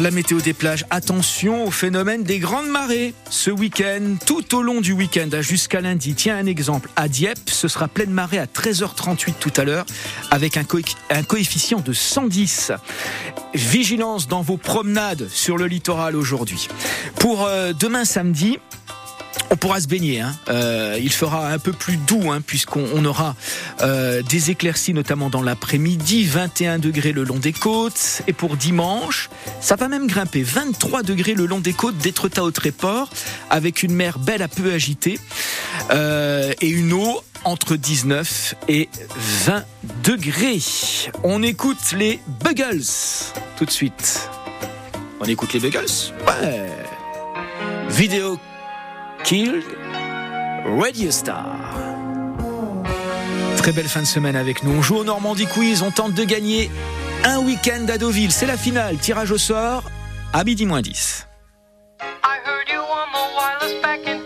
la 0.00 0.10
météo 0.10 0.40
des 0.40 0.52
plages. 0.52 0.84
Attention 0.90 1.64
au 1.64 1.70
phénomène 1.70 2.22
des 2.22 2.38
grandes 2.38 2.68
marées. 2.68 3.14
Ce 3.30 3.50
week-end, 3.50 4.16
tout 4.26 4.54
au 4.54 4.62
long 4.62 4.80
du 4.80 4.92
week-end, 4.92 5.28
hein, 5.32 5.40
jusqu'à 5.40 5.80
lundi. 5.80 6.14
Tiens 6.14 6.36
un 6.36 6.46
exemple. 6.46 6.88
À 6.96 7.08
Dieppe, 7.08 7.50
ce 7.50 7.68
sera 7.68 7.88
pleine 7.88 8.10
marée 8.10 8.38
à 8.38 8.46
13h38 8.46 9.34
tout 9.40 9.52
à 9.56 9.64
l'heure, 9.64 9.86
avec 10.30 10.56
un, 10.56 10.64
coefficient 11.22 11.80
de 11.80 11.92
110. 11.92 12.72
Vigilance 13.54 14.28
dans 14.28 14.42
vos 14.42 14.56
promenades 14.56 15.28
sur 15.28 15.56
le 15.56 15.66
littoral 15.66 16.16
aujourd'hui. 16.16 16.68
Pour 17.18 17.46
euh, 17.46 17.72
demain 17.72 18.04
samedi, 18.04 18.58
on 19.50 19.56
pourra 19.56 19.80
se 19.80 19.88
baigner. 19.88 20.20
hein. 20.20 20.36
Euh, 20.48 20.98
il 21.00 21.12
fera 21.12 21.48
un 21.50 21.58
peu 21.58 21.72
plus 21.72 21.96
doux 21.96 22.30
hein, 22.30 22.40
puisqu'on 22.44 22.84
on 22.94 23.04
aura 23.04 23.34
euh, 23.82 24.22
des 24.22 24.50
éclaircies 24.50 24.94
notamment 24.94 25.30
dans 25.30 25.42
l'après-midi, 25.42 26.24
21 26.24 26.78
degrés 26.78 27.12
le 27.12 27.24
long 27.24 27.38
des 27.38 27.52
côtes. 27.52 28.22
Et 28.26 28.32
pour 28.32 28.56
dimanche, 28.56 29.30
ça 29.60 29.76
va 29.76 29.88
même 29.88 30.06
grimper 30.06 30.42
23 30.42 31.02
degrés 31.02 31.34
le 31.34 31.46
long 31.46 31.60
des 31.60 31.72
côtes 31.72 31.98
d'Étretat 31.98 32.42
au 32.42 32.50
Tréport 32.50 33.10
avec 33.50 33.82
une 33.82 33.92
mer 33.94 34.18
belle 34.18 34.42
à 34.42 34.48
peu 34.48 34.72
agitée 34.72 35.18
euh, 35.90 36.52
et 36.60 36.68
une 36.68 36.92
eau 36.92 37.20
entre 37.44 37.76
19 37.76 38.54
et 38.68 38.88
20 39.46 39.64
degrés. 40.04 40.60
On 41.22 41.42
écoute 41.42 41.92
les 41.96 42.20
Buggles 42.44 42.82
tout 43.56 43.64
de 43.64 43.70
suite. 43.70 44.28
On 45.20 45.24
écoute 45.24 45.52
les 45.52 45.60
Buggles? 45.60 45.86
Ouais. 46.26 46.66
Vidéo 47.88 48.38
Kill 49.24 49.62
Radio 50.78 51.10
Star. 51.10 51.46
Très 53.56 53.72
belle 53.72 53.88
fin 53.88 54.00
de 54.00 54.06
semaine 54.06 54.36
avec 54.36 54.62
nous. 54.62 54.70
On 54.72 54.82
joue 54.82 54.96
au 54.96 55.04
Normandie 55.04 55.46
Quiz. 55.46 55.82
On 55.82 55.90
tente 55.90 56.14
de 56.14 56.24
gagner 56.24 56.70
un 57.24 57.38
week-end 57.38 57.86
à 57.88 57.98
Deauville. 57.98 58.32
C'est 58.32 58.46
la 58.46 58.56
finale. 58.56 58.96
Tirage 58.98 59.30
au 59.30 59.38
sort 59.38 59.84
à 60.32 60.44
midi 60.44 60.66
moins 60.66 60.80
10. 60.82 61.26
I 62.00 62.04
heard 62.44 62.68
you 62.68 62.80
on 62.80 63.12
the 63.12 63.26
wireless 63.36 63.82
back 63.82 64.06
in 64.06 64.24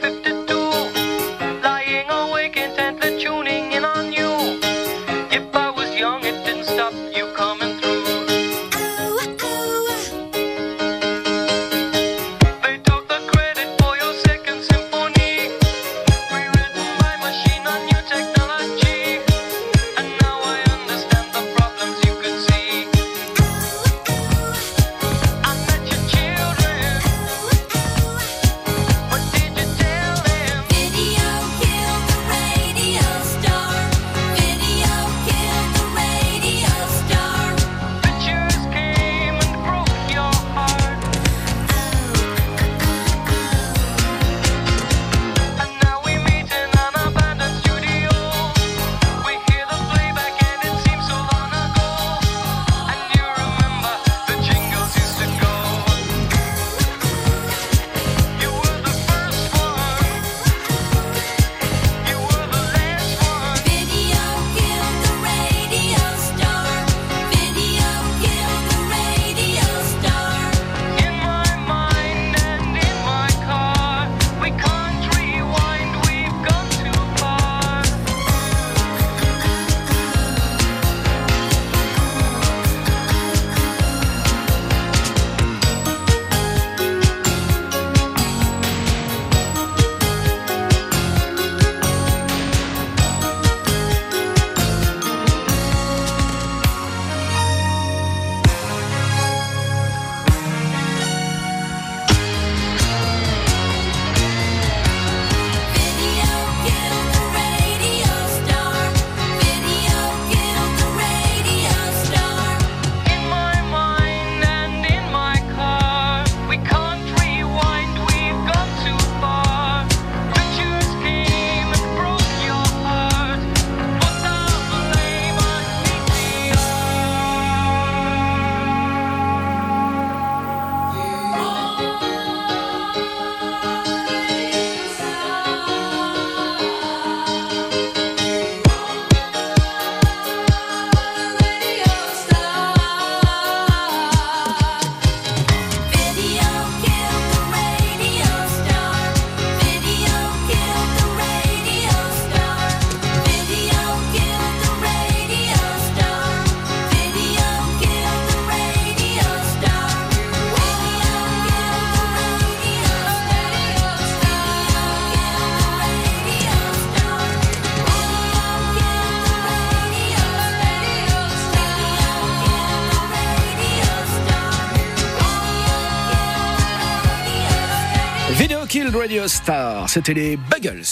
C'était 179.86 180.14
les 180.14 180.36
Buggles. 180.36 180.82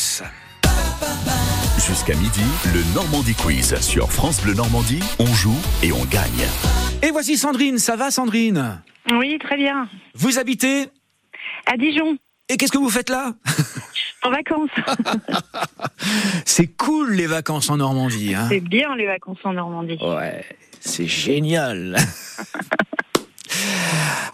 Jusqu'à 1.78 2.14
midi, 2.14 2.42
le 2.74 2.94
Normandie 2.94 3.34
Quiz 3.34 3.74
sur 3.80 4.10
France 4.12 4.42
Bleu 4.42 4.54
Normandie. 4.54 5.00
On 5.18 5.26
joue 5.26 5.56
et 5.82 5.92
on 5.92 6.04
gagne. 6.04 6.46
Et 7.02 7.10
voici 7.10 7.36
Sandrine, 7.36 7.78
ça 7.78 7.96
va 7.96 8.10
Sandrine? 8.10 8.82
Oui, 9.12 9.38
très 9.40 9.56
bien. 9.56 9.88
Vous 10.14 10.38
habitez? 10.38 10.88
À 11.66 11.76
Dijon, 11.76 12.16
Et 12.48 12.56
qu'est-ce 12.56 12.72
que 12.72 12.78
vous 12.78 12.90
faites 12.90 13.10
là? 13.10 13.34
En 14.22 14.30
vacances. 14.30 14.68
C'est 16.44 16.66
cool 16.76 17.12
les 17.14 17.26
vacances 17.26 17.70
en 17.70 17.78
Normandie. 17.78 18.34
Hein 18.34 18.48
C'est 18.50 18.60
bien 18.60 18.94
les 18.94 19.06
vacances 19.06 19.38
en 19.44 19.54
Normandie. 19.54 19.96
Ouais, 20.02 20.44
c'est 20.78 21.06
génial. 21.06 21.96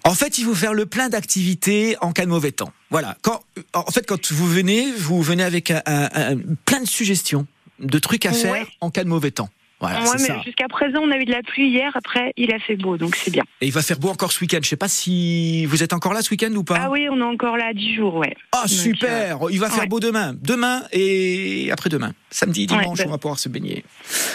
En 0.04 0.14
fait, 0.14 0.38
il 0.38 0.44
faut 0.44 0.54
faire 0.54 0.72
le 0.74 0.86
plein 0.86 1.08
d'activités 1.08 1.96
en 2.00 2.12
cas 2.12 2.24
de 2.24 2.30
mauvais 2.30 2.52
temps. 2.52 2.72
Voilà. 2.90 3.16
Quand, 3.22 3.40
en 3.74 3.90
fait, 3.90 4.06
quand 4.06 4.32
vous 4.32 4.46
venez, 4.46 4.92
vous 4.96 5.20
venez 5.22 5.42
avec 5.42 5.70
un, 5.70 5.82
un- 5.86 6.08
un- 6.14 6.36
plein 6.64 6.80
de 6.80 6.86
suggestions, 6.86 7.46
de 7.80 7.98
trucs 7.98 8.24
à 8.26 8.32
faire 8.32 8.66
en 8.80 8.90
cas 8.90 9.04
de 9.04 9.08
mauvais 9.08 9.30
temps. 9.32 9.48
Voilà, 9.78 10.00
Ouais, 10.04 10.16
c'est 10.16 10.32
mais 10.32 10.42
jusqu'à 10.42 10.68
présent, 10.68 11.00
on 11.02 11.10
a 11.10 11.18
eu 11.18 11.26
de 11.26 11.32
la 11.32 11.42
pluie 11.42 11.68
hier. 11.68 11.90
Après, 11.96 12.32
il 12.38 12.50
a 12.54 12.58
fait 12.58 12.76
beau, 12.76 12.96
donc 12.96 13.14
c'est 13.14 13.30
bien. 13.30 13.42
Et 13.60 13.66
il 13.66 13.72
va 13.72 13.82
faire 13.82 13.98
beau 13.98 14.08
encore 14.08 14.32
ce 14.32 14.40
week-end. 14.40 14.60
Je 14.62 14.68
sais 14.70 14.76
pas 14.76 14.88
si 14.88 15.66
vous 15.66 15.82
êtes 15.82 15.92
encore 15.92 16.14
là 16.14 16.22
ce 16.22 16.30
week-end 16.30 16.50
ou 16.54 16.64
pas. 16.64 16.78
Ah 16.84 16.90
oui, 16.90 17.08
on 17.10 17.18
est 17.18 17.22
encore 17.22 17.58
là 17.58 17.74
10 17.74 17.94
jours, 17.96 18.14
ouais. 18.14 18.34
Ah 18.52 18.62
Donc, 18.62 18.70
super 18.70 19.42
euh, 19.42 19.48
Il 19.52 19.60
va 19.60 19.68
faire 19.68 19.80
ouais. 19.80 19.86
beau 19.86 20.00
demain. 20.00 20.34
Demain 20.40 20.84
et 20.92 21.68
après-demain. 21.72 22.14
Samedi, 22.30 22.62
Ouais, 22.70 22.78
dimanche, 22.78 23.00
on 23.04 23.10
va 23.10 23.18
pouvoir 23.18 23.38
se 23.38 23.50
baigner. 23.50 23.84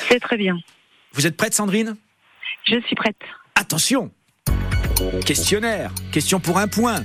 C'est 0.09 0.19
très 0.19 0.37
bien. 0.37 0.59
Vous 1.13 1.25
êtes 1.25 1.35
prête, 1.35 1.55
Sandrine? 1.55 1.95
Je 2.67 2.79
suis 2.85 2.95
prête. 2.95 3.17
Attention 3.55 4.11
Questionnaire, 5.25 5.91
question 6.11 6.39
pour 6.39 6.57
un 6.57 6.67
point. 6.67 7.03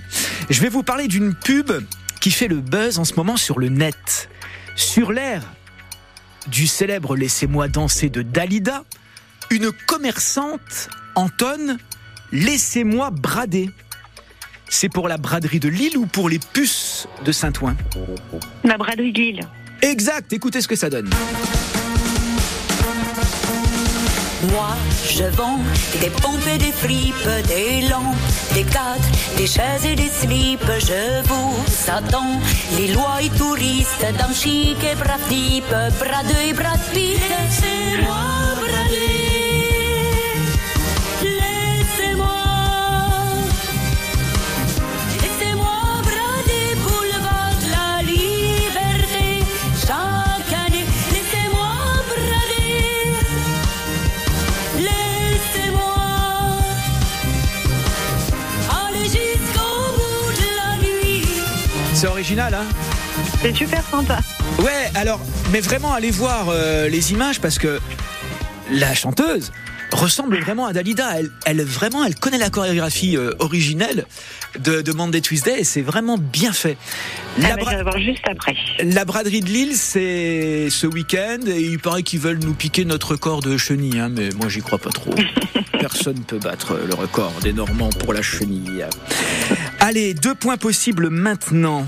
Je 0.51 0.61
vais 0.61 0.69
vous 0.69 0.83
parler 0.83 1.09
d'une 1.09 1.35
pub 1.35 1.73
qui 2.21 2.31
fait 2.31 2.49
le 2.49 2.61
buzz 2.61 2.99
en 2.99 3.05
ce 3.05 3.15
moment 3.15 3.37
sur 3.37 3.59
le 3.59 3.69
net. 3.69 4.29
Sur 4.75 5.13
l'air 5.13 5.43
du 6.49 6.67
célèbre 6.67 7.17
Laissez-moi 7.17 7.69
danser 7.69 8.09
de 8.09 8.23
Dalida, 8.23 8.85
une 9.51 9.71
commerçante 9.87 10.89
entonne 11.15 11.79
Laissez-moi 12.33 13.11
brader. 13.11 13.71
C'est 14.69 14.89
pour 14.89 15.09
la 15.09 15.17
braderie 15.17 15.61
de 15.61 15.69
Lille 15.69 15.97
ou 15.97 16.07
pour 16.07 16.29
les 16.29 16.41
puces 16.41 17.07
de 17.25 17.31
Saint-Ouen? 17.31 17.77
La 18.65 18.77
braderie 18.77 19.13
de 19.13 19.19
Lille. 19.19 19.41
Exact, 19.83 20.33
écoutez 20.33 20.61
ce 20.61 20.69
que 20.69 20.77
ça 20.77 20.91
donne. 20.91 21.09
Moi, 24.43 24.77
je 25.09 25.25
vends 25.37 25.59
des 26.01 26.11
pompes 26.11 26.47
et 26.47 26.59
des 26.59 26.73
fripes, 26.73 27.29
des 27.47 27.89
lampes, 27.89 28.17
des 28.53 28.65
cadres, 28.65 29.11
des 29.37 29.47
chaises 29.47 29.87
et 29.87 29.95
des 29.95 30.09
slips. 30.09 30.71
Je 30.79 31.23
vous 31.27 31.91
attends, 31.91 32.41
les 32.77 32.89
lois 32.89 33.19
et 33.23 33.31
touristes, 33.31 34.05
dans 34.19 34.35
chic 34.35 34.77
et 34.85 34.95
brave 34.95 35.21
type, 35.29 35.75
Brad 35.99 36.31
et 36.47 36.53
Brad 36.53 36.81
Pitt. 36.93 37.19
Laissez-moi 37.19 38.46
C'est 62.07 62.13
original, 62.13 62.55
hein 62.55 62.65
C'est 63.43 63.53
super 63.53 63.83
sympa. 63.83 64.21
Ouais, 64.61 64.93
alors, 64.95 65.19
mais 65.51 65.59
vraiment, 65.59 65.93
allez 65.93 66.13
voir 66.13 66.47
euh, 66.51 66.89
les 66.89 67.11
images 67.11 67.41
parce 67.41 67.59
que 67.59 67.81
la 68.71 68.95
chanteuse 68.95 69.51
ressemble 69.93 70.39
vraiment 70.41 70.67
à 70.67 70.73
Dalida. 70.73 71.19
Elle, 71.19 71.31
elle 71.45 71.63
vraiment, 71.63 72.05
elle 72.05 72.15
connaît 72.15 72.39
la 72.39 72.51
chorégraphie 72.51 73.17
euh, 73.17 73.33
originelle 73.39 74.05
de, 74.59 74.83
de 74.83 74.93
Monday 74.93 75.21
Tuesday 75.21 75.61
et 75.61 75.65
c'est 75.65 75.83
vraiment 75.83 76.19
bien 76.19 76.53
fait. 76.53 76.77
Ah 77.39 77.49
La, 77.49 77.57
bah, 77.57 77.83
bra- 77.85 77.99
juste 77.99 78.25
après. 78.29 78.55
la 78.83 79.05
braderie 79.05 79.41
de 79.41 79.47
Lille, 79.47 79.75
c'est 79.77 80.69
ce 80.71 80.87
week-end 80.87 81.39
et 81.47 81.61
il 81.61 81.79
paraît 81.79 82.03
qu'ils 82.03 82.21
veulent 82.21 82.41
nous 82.43 82.55
piquer 82.55 82.85
notre 82.85 83.13
record 83.13 83.41
de 83.43 83.57
chenille, 83.57 83.99
hein, 83.99 84.09
mais 84.11 84.29
moi 84.39 84.49
j'y 84.49 84.61
crois 84.61 84.79
pas 84.79 84.91
trop. 84.91 85.15
Personne 85.81 86.21
peut 86.25 86.39
battre 86.39 86.79
le 86.87 86.95
record 86.95 87.33
des 87.43 87.53
Normands 87.53 87.91
pour 87.91 88.13
la 88.13 88.23
chenille. 88.23 88.85
Allez, 89.79 90.15
deux 90.15 90.35
points 90.35 90.57
possibles 90.57 91.11
maintenant. 91.11 91.87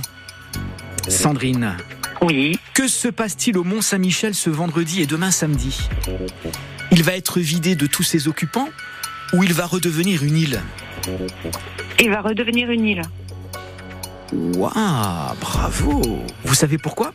Sandrine. 1.08 1.76
Oui. 2.20 2.58
Que 2.74 2.86
se 2.88 3.08
passe-t-il 3.08 3.56
au 3.56 3.64
Mont 3.64 3.80
Saint-Michel 3.80 4.34
ce 4.34 4.50
vendredi 4.50 5.00
et 5.02 5.06
demain 5.06 5.30
samedi? 5.30 5.88
Il 6.90 7.02
va 7.02 7.12
être 7.16 7.40
vidé 7.40 7.74
de 7.74 7.86
tous 7.86 8.02
ses 8.02 8.28
occupants 8.28 8.68
ou 9.32 9.42
il 9.44 9.52
va 9.52 9.66
redevenir 9.66 10.22
une 10.22 10.36
île? 10.36 10.62
Il 12.00 12.10
va 12.10 12.20
redevenir 12.22 12.70
une 12.70 12.84
île. 12.86 13.02
Waouh, 14.32 15.34
bravo 15.40 16.24
Vous 16.44 16.54
savez 16.54 16.78
pourquoi? 16.78 17.12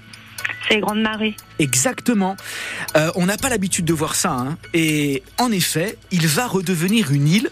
C'est 0.68 0.76
les 0.76 0.80
grandes 0.82 1.02
marées. 1.02 1.36
Exactement. 1.60 2.38
Euh, 2.96 3.12
on 3.16 3.26
n'a 3.26 3.38
pas 3.38 3.50
l'habitude 3.50 3.86
de 3.86 3.94
voir 3.94 4.16
ça. 4.16 4.32
hein. 4.32 4.58
Et 4.74 5.24
en 5.38 5.52
effet, 5.52 5.98
il 6.12 6.28
va 6.28 6.48
redevenir 6.48 7.12
une 7.12 7.28
île 7.28 7.50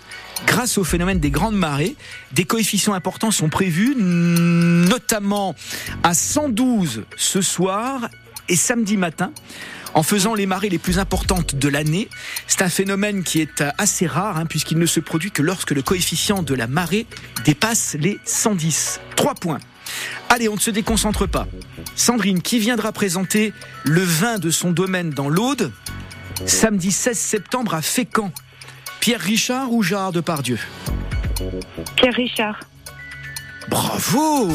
grâce 0.48 0.78
au 0.78 0.84
phénomène 0.84 1.20
des 1.20 1.30
grandes 1.32 1.56
marées. 1.56 1.96
Des 2.32 2.46
coefficients 2.46 2.94
importants 2.94 3.32
sont 3.32 3.50
prévus, 3.50 3.96
notamment 3.98 5.56
à 6.04 6.14
112 6.14 7.04
ce 7.18 7.42
soir 7.42 8.08
et 8.48 8.56
samedi 8.56 8.98
matin. 8.98 9.32
En 9.94 10.04
faisant 10.04 10.34
les 10.34 10.46
marées 10.46 10.70
les 10.70 10.80
plus 10.80 11.00
importantes 11.00 11.56
de 11.56 11.68
l'année, 11.68 12.08
c'est 12.48 12.62
un 12.62 12.70
phénomène 12.70 13.24
qui 13.24 13.42
est 13.42 13.64
assez 13.78 14.08
rare 14.08 14.38
hein, 14.38 14.46
puisqu'il 14.46 14.78
ne 14.78 14.86
se 14.86 15.00
produit 15.00 15.32
que 15.32 15.42
lorsque 15.42 15.72
le 15.72 15.82
coefficient 15.82 16.44
de 16.44 16.54
la 16.54 16.68
marée 16.68 17.06
dépasse 17.44 17.96
les 18.00 18.20
110. 18.26 19.02
Trois 19.16 19.36
points. 19.36 19.60
Allez, 20.30 20.48
on 20.48 20.56
ne 20.56 20.60
se 20.60 20.72
déconcentre 20.72 21.28
pas. 21.28 21.48
Sandrine, 21.96 22.42
qui 22.42 22.60
viendra 22.60 22.92
présenter 22.92 23.54
le 23.84 24.02
vin 24.02 24.40
de 24.40 24.50
son 24.50 24.72
domaine 24.72 25.10
dans 25.10 25.28
l'Aude, 25.28 25.72
samedi 26.46 26.92
16 26.92 27.18
septembre 27.18 27.74
à 27.74 27.82
Fécamp? 27.82 28.32
Pierre 29.02 29.20
Richard 29.20 29.74
ou 29.74 29.84
Gérard 29.84 30.12
Depardieu? 30.12 30.60
Pierre 31.96 32.14
Richard. 32.14 32.60
Bravo 33.68 34.54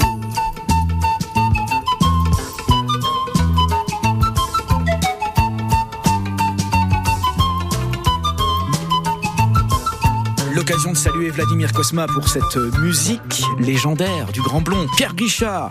L'occasion 10.56 10.92
de 10.92 10.96
saluer 10.96 11.28
Vladimir 11.28 11.70
Kosma 11.74 12.06
pour 12.06 12.30
cette 12.30 12.56
musique 12.80 13.44
légendaire 13.58 14.32
du 14.32 14.40
grand 14.40 14.62
blond. 14.62 14.86
Pierre 14.96 15.14
Guichard, 15.14 15.68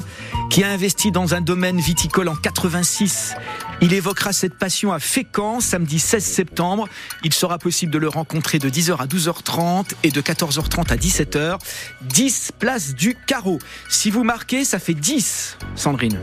qui 0.51 0.63
a 0.63 0.69
investi 0.69 1.11
dans 1.11 1.33
un 1.33 1.41
domaine 1.41 1.79
viticole 1.79 2.27
en 2.27 2.35
86. 2.35 3.33
Il 3.81 3.95
évoquera 3.95 4.31
cette 4.31 4.59
passion 4.59 4.93
à 4.93 4.99
Fécamp 4.99 5.59
samedi 5.59 5.97
16 5.97 6.23
septembre. 6.23 6.87
Il 7.23 7.33
sera 7.33 7.57
possible 7.57 7.91
de 7.91 7.97
le 7.97 8.07
rencontrer 8.09 8.59
de 8.59 8.69
10h 8.69 8.97
à 8.97 9.07
12h30 9.07 9.93
et 10.03 10.11
de 10.11 10.21
14h30 10.21 10.93
à 10.93 10.97
17h. 10.97 11.57
10 12.03 12.51
places 12.59 12.93
du 12.93 13.15
carreau. 13.25 13.57
Si 13.89 14.11
vous 14.11 14.23
marquez, 14.23 14.63
ça 14.65 14.77
fait 14.77 14.93
10, 14.93 15.57
Sandrine. 15.73 16.19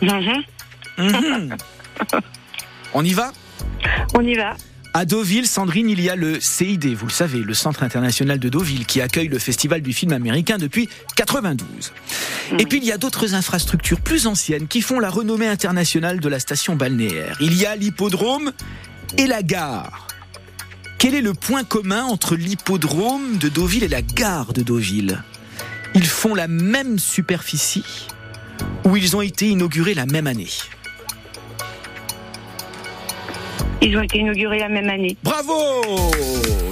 Mhm. 0.00 0.42
On 2.94 3.04
y 3.04 3.12
va? 3.12 3.30
On 4.14 4.22
y 4.22 4.36
va. 4.36 4.56
À 4.96 5.04
Deauville, 5.04 5.48
Sandrine, 5.48 5.90
il 5.90 6.00
y 6.00 6.08
a 6.08 6.14
le 6.14 6.38
CID, 6.38 6.94
vous 6.94 7.06
le 7.06 7.12
savez, 7.12 7.40
le 7.40 7.52
Centre 7.52 7.82
international 7.82 8.38
de 8.38 8.48
Deauville, 8.48 8.86
qui 8.86 9.00
accueille 9.00 9.26
le 9.26 9.40
Festival 9.40 9.82
du 9.82 9.92
film 9.92 10.12
américain 10.12 10.56
depuis 10.56 10.88
92. 11.16 11.66
Et 12.60 12.64
puis 12.64 12.78
il 12.78 12.84
y 12.84 12.92
a 12.92 12.96
d'autres 12.96 13.34
infrastructures 13.34 14.00
plus 14.00 14.28
anciennes 14.28 14.68
qui 14.68 14.82
font 14.82 15.00
la 15.00 15.10
renommée 15.10 15.48
internationale 15.48 16.20
de 16.20 16.28
la 16.28 16.38
station 16.38 16.76
balnéaire. 16.76 17.36
Il 17.40 17.54
y 17.54 17.66
a 17.66 17.74
l'hippodrome 17.74 18.52
et 19.18 19.26
la 19.26 19.42
gare. 19.42 20.06
Quel 20.98 21.16
est 21.16 21.22
le 21.22 21.34
point 21.34 21.64
commun 21.64 22.04
entre 22.04 22.36
l'hippodrome 22.36 23.38
de 23.38 23.48
Deauville 23.48 23.82
et 23.82 23.88
la 23.88 24.02
gare 24.02 24.52
de 24.52 24.62
Deauville? 24.62 25.24
Ils 25.96 26.06
font 26.06 26.36
la 26.36 26.46
même 26.46 27.00
superficie 27.00 28.06
ou 28.84 28.96
ils 28.96 29.16
ont 29.16 29.22
été 29.22 29.48
inaugurés 29.48 29.94
la 29.94 30.06
même 30.06 30.28
année? 30.28 30.50
Ils 33.84 33.98
ont 33.98 34.02
été 34.02 34.18
inaugurés 34.20 34.60
la 34.60 34.70
même 34.70 34.88
année. 34.88 35.14
Bravo 35.22 35.52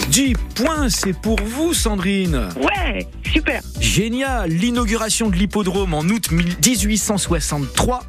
10 0.08 0.32
points, 0.54 0.88
c'est 0.88 1.12
pour 1.12 1.38
vous, 1.42 1.74
Sandrine. 1.74 2.48
Ouais, 2.56 3.06
super. 3.30 3.60
Génial 3.80 4.48
L'inauguration 4.50 5.28
de 5.28 5.36
l'hippodrome 5.36 5.92
en 5.92 6.04
août 6.04 6.30
1863, 6.30 8.04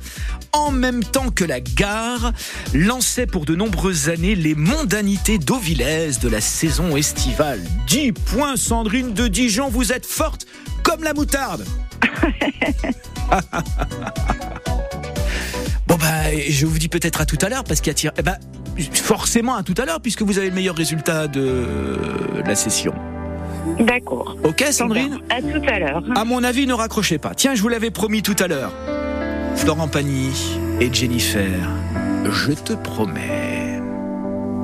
en 0.54 0.72
même 0.72 1.04
temps 1.04 1.32
que 1.32 1.44
la 1.44 1.60
gare, 1.60 2.32
lançait 2.74 3.26
pour 3.26 3.44
de 3.44 3.56
nombreuses 3.56 4.08
années 4.08 4.36
les 4.36 4.56
mondanités 4.56 5.38
dauvillaises 5.38 6.20
de 6.20 6.30
la 6.30 6.40
saison 6.40 6.96
estivale. 6.96 7.60
10 7.88 8.14
points, 8.14 8.56
Sandrine 8.56 9.14
de 9.14 9.28
Dijon, 9.28 9.68
vous 9.68 9.92
êtes 9.92 10.06
forte 10.06 10.46
comme 10.82 11.04
la 11.04 11.14
moutarde. 11.14 11.66
bon 15.88 15.96
bah, 15.96 16.38
je 16.48 16.66
vous 16.66 16.80
dis 16.80 16.88
peut-être 16.88 17.20
à 17.20 17.26
tout 17.26 17.40
à 17.42 17.50
l'heure 17.50 17.66
parce 17.66 17.82
qu'il 17.82 17.88
y 17.88 17.92
a 17.92 17.96
tir. 17.96 18.12
Eh 18.18 18.22
ben, 18.22 18.38
forcément 18.94 19.56
à 19.56 19.64
tout 19.64 19.76
à 19.78 19.86
l'heure 19.86 20.02
puisque 20.02 20.22
vous 20.22 20.38
avez 20.38 20.50
le 20.50 20.56
meilleur 20.56 20.76
résultat 20.76 21.28
de 21.28 21.66
la 22.46 22.56
session. 22.56 22.94
D'accord. 23.80 24.36
Ok, 24.44 24.64
Sandrine 24.72 25.20
À 25.30 25.42
tout 25.42 25.62
à 25.68 25.80
l'heure. 25.80 26.04
À 26.16 26.26
mon 26.26 26.44
avis, 26.44 26.68
ne 26.68 26.74
raccrochez 26.74 27.18
pas. 27.18 27.34
Tiens, 27.34 27.56
je 27.56 27.62
vous 27.62 27.70
l'avais 27.70 27.92
promis 27.92 28.22
tout 28.22 28.36
à 28.40 28.48
l'heure. 28.48 28.72
Florent 29.56 29.88
Pagny 29.88 30.32
et 30.82 30.94
Jennifer, 30.94 31.70
je 32.30 32.52
te 32.52 32.74
promets. 32.74 33.80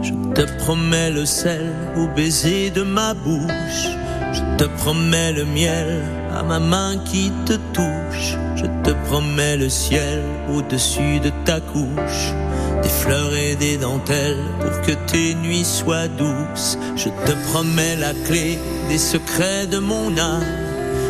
Je 0.02 0.14
te 0.34 0.42
promets 0.58 1.12
le 1.12 1.26
sel 1.26 1.74
au 1.98 2.08
baiser 2.08 2.70
de 2.70 2.84
ma 2.84 3.14
bouche. 3.14 3.90
Je 4.34 4.42
te 4.58 4.64
promets 4.82 5.34
le 5.34 5.46
miel 5.46 6.04
à 6.34 6.44
ma 6.44 6.60
main 6.60 6.98
qui 7.06 7.32
te 7.46 7.54
touche. 7.74 8.36
Je 8.56 8.66
te 8.84 8.92
promets 9.08 9.58
le 9.58 9.70
ciel 9.70 10.22
au-dessus 10.54 11.20
de 11.20 11.32
ta 11.46 11.60
couche. 11.60 12.34
Des 12.82 12.90
fleurs 12.90 13.36
et 13.36 13.56
des 13.56 13.78
dentelles 13.78 14.44
pour 14.60 14.82
que 14.82 14.94
tes 15.12 15.36
nuits 15.36 15.66
soient 15.66 16.08
douces. 16.08 16.78
Je 16.96 17.10
te 17.10 17.32
promets 17.52 17.96
la 17.96 18.14
clé 18.26 18.58
des 18.90 18.98
secrets 18.98 19.68
de 19.68 19.80
mon 19.80 20.18
âme. 20.18 20.46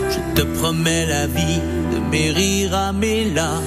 Je 0.10 0.42
te 0.42 0.46
promets 0.60 1.06
la 1.06 1.28
vie 1.28 1.62
de 1.94 2.00
mes 2.12 2.32
rires 2.32 2.76
à 2.76 2.92
mes 2.92 3.26
larmes. 3.26 3.64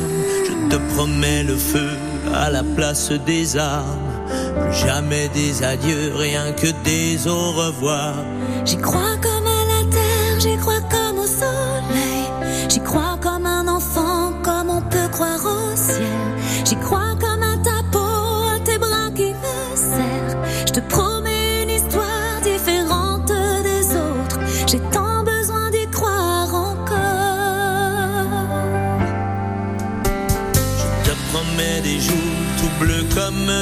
Je 0.47 0.77
te 0.77 0.95
promets 0.95 1.45
le 1.45 1.57
feu 1.57 1.91
à 2.35 2.51
la 2.51 2.63
place 2.63 3.13
des 3.27 3.57
armes. 3.57 3.99
Plus 4.61 4.87
jamais 4.87 5.29
des 5.29 5.63
adieux, 5.63 6.13
rien 6.15 6.53
que 6.53 6.69
des 6.85 7.29
au 7.29 7.53
revoir. 7.53 8.15
J'y 8.65 8.77
crois 8.79 9.17
comme 9.21 9.47
à 9.47 9.65
la 9.73 9.91
terre, 9.91 10.41
j'y 10.41 10.57
crois 10.57 10.81
comme 10.91 11.02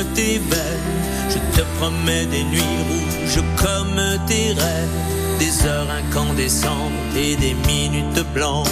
Je 0.03 1.39
te 1.57 1.63
promets 1.79 2.25
des 2.27 2.43
nuits 2.45 2.61
rouges 2.89 3.45
comme 3.57 4.01
tes 4.27 4.53
rêves. 4.53 4.89
Des 5.39 5.67
heures 5.67 5.89
incandescentes 5.91 7.15
et 7.17 7.37
des 7.37 7.55
minutes 7.67 8.25
blanches. 8.35 8.69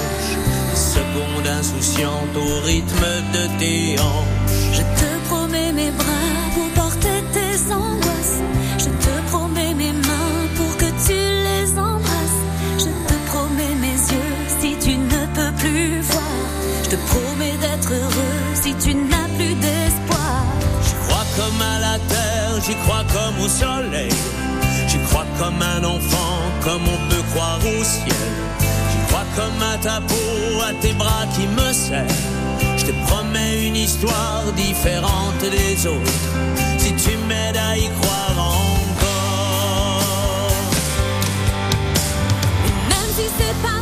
Des 0.70 0.76
secondes 0.76 1.46
insouciantes 1.46 2.36
au 2.36 2.66
rythme 2.66 3.06
de 3.34 3.58
tes 3.58 4.00
hanches. 4.00 4.72
Je 4.72 4.80
te 4.80 5.28
promets 5.28 5.72
mes 5.72 5.90
bras 5.90 6.04
pour 6.54 6.68
porter 6.82 7.22
tes 7.32 7.72
angoisses. 7.72 8.40
J'y 22.64 22.74
crois 22.76 23.04
comme 23.12 23.44
au 23.44 23.48
soleil. 23.48 24.10
J'y 24.88 24.98
crois 25.08 25.26
comme 25.38 25.60
un 25.62 25.84
enfant, 25.84 26.38
comme 26.62 26.82
on 26.82 27.08
peut 27.08 27.22
croire 27.32 27.58
au 27.58 27.84
ciel. 27.84 28.32
J'y 28.90 28.98
crois 29.08 29.26
comme 29.36 29.62
à 29.62 29.76
ta 29.78 30.00
peau, 30.00 30.62
à 30.68 30.72
tes 30.80 30.92
bras 30.92 31.26
qui 31.34 31.46
me 31.46 31.72
serrent. 31.72 32.06
Je 32.76 32.84
te 32.86 32.92
promets 33.06 33.66
une 33.66 33.76
histoire 33.76 34.44
différente 34.56 35.40
des 35.40 35.86
autres. 35.86 36.12
Si 36.78 36.92
tu 36.94 37.16
m'aides 37.28 37.56
à 37.56 37.76
y 37.76 37.88
croire 38.00 38.38
encore. 38.38 38.68
Même 42.88 43.10
si 43.16 43.24
c'est 43.38 43.56
pas 43.62 43.77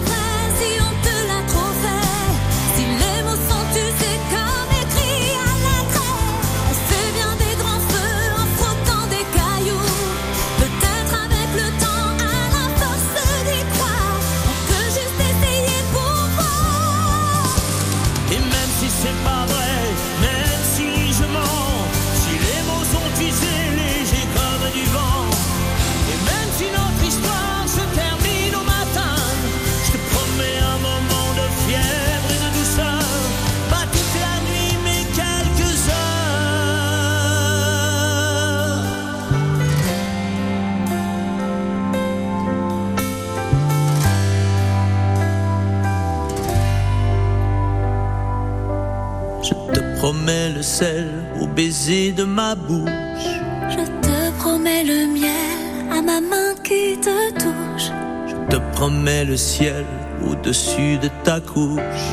sel 50.79 51.09
au 51.41 51.47
baiser 51.47 52.13
de 52.13 52.25
ma 52.25 52.55
bouche. 52.55 53.31
Je 53.75 53.85
te 54.07 54.17
promets 54.41 54.85
le 54.85 55.07
miel 55.19 55.59
à 55.91 56.03
ma 56.03 56.21
main 56.21 56.53
qui 56.67 56.99
te 57.07 57.19
touche. 57.45 57.91
Je 58.31 58.37
te 58.51 58.59
promets 58.75 59.25
le 59.25 59.39
ciel 59.39 59.87
au-dessus 60.29 60.99
de 60.99 61.09
ta 61.25 61.41
couche. 61.41 62.09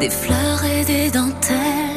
Des 0.00 0.08
fleurs 0.08 0.64
et 0.64 0.84
des 0.86 1.10
dentelles 1.10 1.87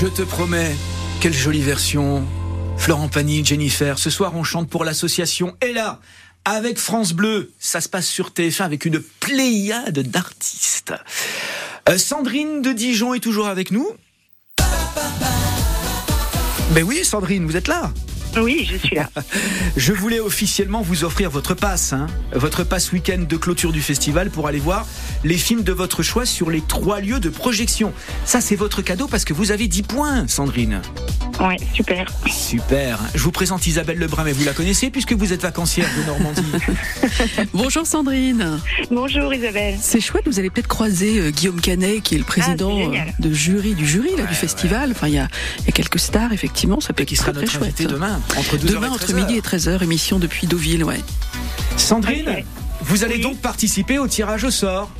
Je 0.00 0.08
te 0.08 0.22
promets, 0.22 0.74
quelle 1.20 1.32
jolie 1.32 1.62
version. 1.62 2.26
Florent 2.76 3.08
Pagny, 3.08 3.44
Jennifer, 3.44 3.96
ce 3.96 4.10
soir 4.10 4.34
on 4.34 4.42
chante 4.42 4.68
pour 4.68 4.84
l'association 4.84 5.56
Ella 5.60 6.00
avec 6.44 6.78
France 6.78 7.12
Bleu. 7.12 7.52
Ça 7.60 7.80
se 7.80 7.88
passe 7.88 8.08
sur 8.08 8.30
TF1 8.30 8.64
avec 8.64 8.86
une 8.86 9.00
pléiade 9.20 10.00
d'artistes. 10.00 10.92
Euh, 11.88 11.96
Sandrine 11.96 12.60
de 12.60 12.72
Dijon 12.72 13.14
est 13.14 13.20
toujours 13.20 13.46
avec 13.46 13.70
nous. 13.70 13.88
Ben 16.72 16.82
oui, 16.82 17.04
Sandrine, 17.04 17.46
vous 17.46 17.56
êtes 17.56 17.68
là? 17.68 17.92
Oui, 18.40 18.68
je 18.70 18.76
suis 18.76 18.96
là. 18.96 19.08
Je 19.76 19.92
voulais 19.92 20.20
officiellement 20.20 20.82
vous 20.82 21.04
offrir 21.04 21.30
votre 21.30 21.54
passe, 21.54 21.92
hein, 21.92 22.06
votre 22.32 22.64
passe 22.64 22.92
week-end 22.92 23.24
de 23.28 23.36
clôture 23.36 23.72
du 23.72 23.80
festival 23.80 24.30
pour 24.30 24.46
aller 24.48 24.58
voir 24.58 24.86
les 25.24 25.36
films 25.36 25.62
de 25.62 25.72
votre 25.72 26.02
choix 26.02 26.26
sur 26.26 26.50
les 26.50 26.60
trois 26.60 27.00
lieux 27.00 27.20
de 27.20 27.28
projection. 27.28 27.92
Ça, 28.24 28.40
c'est 28.40 28.56
votre 28.56 28.82
cadeau 28.82 29.06
parce 29.08 29.24
que 29.24 29.32
vous 29.32 29.50
avez 29.52 29.68
10 29.68 29.82
points, 29.82 30.28
Sandrine. 30.28 30.80
Ouais, 31.40 31.56
super. 31.72 32.06
Super. 32.30 33.00
Je 33.14 33.22
vous 33.22 33.32
présente 33.32 33.66
Isabelle 33.66 33.98
Lebrun, 33.98 34.24
mais 34.24 34.32
vous 34.32 34.44
la 34.44 34.52
connaissez 34.52 34.90
puisque 34.90 35.12
vous 35.12 35.32
êtes 35.32 35.42
vacancière 35.42 35.88
de 35.98 36.06
Normandie. 36.06 36.42
Bonjour 37.52 37.86
Sandrine. 37.86 38.60
Bonjour 38.90 39.32
Isabelle. 39.34 39.76
C'est 39.80 40.00
chouette, 40.00 40.24
vous 40.26 40.38
allez 40.38 40.50
peut-être 40.50 40.68
croiser 40.68 41.18
euh, 41.20 41.30
Guillaume 41.30 41.60
Canet, 41.60 42.02
qui 42.02 42.14
est 42.14 42.18
le 42.18 42.24
président 42.24 42.78
Ah, 42.92 42.96
euh, 42.96 43.00
de 43.18 43.32
jury 43.32 43.74
du 43.74 43.86
jury 43.86 44.10
là, 44.16 44.24
du 44.26 44.34
festival. 44.34 44.90
Enfin, 44.92 45.08
il 45.08 45.14
y 45.14 45.18
a, 45.18 45.28
il 45.60 45.66
y 45.66 45.68
a 45.68 45.72
quelques 45.72 45.98
stars, 45.98 46.32
effectivement. 46.32 46.80
Ça 46.80 46.92
peut 46.92 47.02
être 47.02 47.08
qui 47.08 47.16
sera 47.16 47.32
très, 47.32 47.40
notre 47.40 47.52
très 47.52 47.58
chouette. 47.58 47.74
invité 47.80 47.86
demain, 47.86 48.20
entre 48.36 48.56
12h 48.56 48.66
Demain, 48.66 48.90
entre 48.90 49.06
13h. 49.06 49.14
midi 49.14 49.36
et 49.36 49.40
13h, 49.40 49.82
émission 49.82 50.18
depuis 50.18 50.46
Deauville, 50.46 50.84
ouais. 50.84 51.00
Sandrine, 51.76 52.42
vous 52.82 53.04
allez 53.04 53.18
donc 53.18 53.38
participer 53.38 53.98
au 53.98 54.06
tirage 54.08 54.44
au 54.44 54.50
sort. 54.50 54.90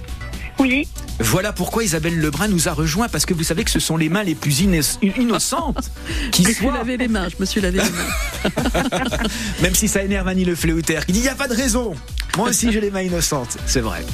Oui. 0.60 0.86
Voilà 1.18 1.52
pourquoi 1.52 1.82
Isabelle 1.84 2.18
Lebrun 2.18 2.46
nous 2.48 2.68
a 2.68 2.72
rejoint 2.72 3.08
parce 3.08 3.26
que 3.26 3.34
vous 3.34 3.42
savez 3.42 3.64
que 3.64 3.70
ce 3.70 3.80
sont 3.80 3.96
les 3.96 4.08
mains 4.08 4.22
les 4.22 4.34
plus 4.36 4.62
inno- 4.62 4.98
innocentes 5.18 5.90
qui 6.30 6.42
Je 6.44 6.48
me 6.48 6.54
suis 6.54 6.64
soient. 6.64 6.74
lavé 6.76 6.96
les 6.96 7.08
mains, 7.08 7.28
je 7.28 7.34
me 7.40 7.44
suis 7.44 7.60
lavé 7.60 7.80
les 7.80 7.90
mains. 7.90 9.10
Même 9.62 9.74
si 9.74 9.88
ça 9.88 10.02
énerve 10.02 10.28
Annie 10.28 10.44
Le 10.44 10.54
Fléauter 10.54 11.00
qui 11.06 11.12
dit 11.12 11.18
il 11.20 11.22
n'y 11.22 11.28
a 11.28 11.34
pas 11.34 11.48
de 11.48 11.54
raison. 11.54 11.94
Moi 12.36 12.48
aussi 12.50 12.70
j'ai 12.72 12.80
les 12.80 12.90
mains 12.90 13.02
innocentes, 13.02 13.56
c'est 13.66 13.80
vrai. 13.80 14.04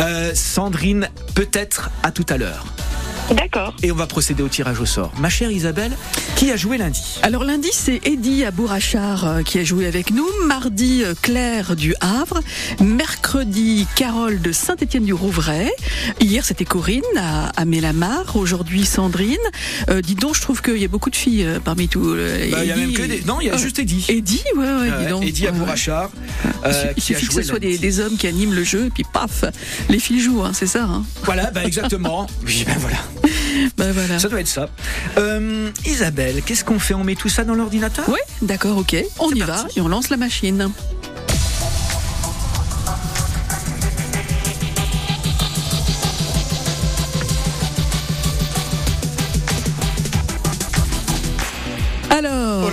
Euh, 0.00 0.32
Sandrine, 0.34 1.08
peut-être 1.34 1.90
à 2.02 2.10
tout 2.12 2.26
à 2.28 2.36
l'heure. 2.36 2.64
D'accord. 3.32 3.74
Et 3.82 3.90
on 3.90 3.94
va 3.96 4.06
procéder 4.06 4.42
au 4.42 4.48
tirage 4.48 4.80
au 4.80 4.86
sort. 4.86 5.12
Ma 5.18 5.28
chère 5.30 5.50
Isabelle, 5.50 5.92
qui 6.36 6.50
a 6.52 6.56
joué 6.56 6.76
lundi 6.78 7.00
Alors 7.22 7.42
lundi, 7.44 7.68
c'est 7.72 8.00
Eddy 8.06 8.44
à 8.44 8.50
Bourrachard 8.50 9.26
euh, 9.26 9.42
qui 9.42 9.58
a 9.58 9.64
joué 9.64 9.86
avec 9.86 10.10
nous. 10.10 10.26
Mardi, 10.46 11.02
euh, 11.02 11.14
Claire 11.22 11.74
du 11.74 11.94
Havre. 12.00 12.40
Mercredi, 12.80 13.86
Carole 13.96 14.40
de 14.40 14.52
Saint-Étienne-du-Rouvray. 14.52 15.70
Hier, 16.20 16.44
c'était 16.44 16.64
Corinne 16.66 17.02
à, 17.16 17.46
à 17.56 17.64
Mélamar. 17.64 18.36
Aujourd'hui, 18.36 18.84
Sandrine. 18.84 19.36
Euh, 19.88 20.00
dis 20.02 20.14
donc, 20.14 20.34
je 20.36 20.42
trouve 20.42 20.60
qu'il 20.62 20.76
y 20.78 20.84
a 20.84 20.88
beaucoup 20.88 21.10
de 21.10 21.16
filles 21.16 21.44
euh, 21.44 21.60
parmi 21.60 21.88
tous. 21.88 22.14
euh, 22.14 22.50
Bah, 22.50 22.64
y 22.64 22.70
a 22.70 22.76
Eddy 22.76 22.86
même 22.86 22.92
que 22.94 23.02
des. 23.02 23.22
Non, 23.26 23.40
il 23.40 23.46
y 23.46 23.50
a 23.50 23.56
juste 23.56 23.78
Eddy. 23.78 24.04
Eddy, 24.08 24.42
ouais, 24.56 24.62
ouais, 24.64 25.30
dis 25.32 25.42
donc. 25.44 25.54
Bourrachard. 25.54 26.10
Il 26.96 27.02
suffit- 27.02 27.26
que 27.26 27.32
ce 27.34 27.42
soit 27.42 27.58
des 27.58 28.00
hommes 28.00 28.16
qui 28.16 28.26
animent 28.26 28.54
le 28.54 28.64
jeu, 28.64 28.86
et 28.86 28.90
puis 28.90 29.04
paf, 29.10 29.44
les 29.88 29.98
filles 29.98 30.20
jouent, 30.20 30.42
hein, 30.42 30.52
c'est 30.54 30.66
ça. 30.66 30.84
Hein. 30.84 31.04
Voilà, 31.24 31.50
bah 31.50 31.64
exactement. 31.64 32.26
Oui, 32.46 32.64
ben 32.66 32.76
voilà. 32.78 32.96
Ben 33.76 33.92
voilà. 33.92 34.18
Ça 34.18 34.28
doit 34.28 34.40
être 34.40 34.48
ça. 34.48 34.68
Euh, 35.18 35.70
Isabelle, 35.84 36.42
qu'est-ce 36.44 36.64
qu'on 36.64 36.78
fait? 36.78 36.94
On 36.94 37.04
met 37.04 37.14
tout 37.14 37.28
ça 37.28 37.44
dans 37.44 37.54
l'ordinateur? 37.54 38.04
Oui, 38.08 38.18
d'accord, 38.42 38.78
ok. 38.78 38.96
On 39.18 39.30
y 39.30 39.40
va 39.40 39.66
et 39.76 39.80
on 39.80 39.88
lance 39.88 40.10
la 40.10 40.16
machine. 40.16 40.70
Alors, 52.10 52.63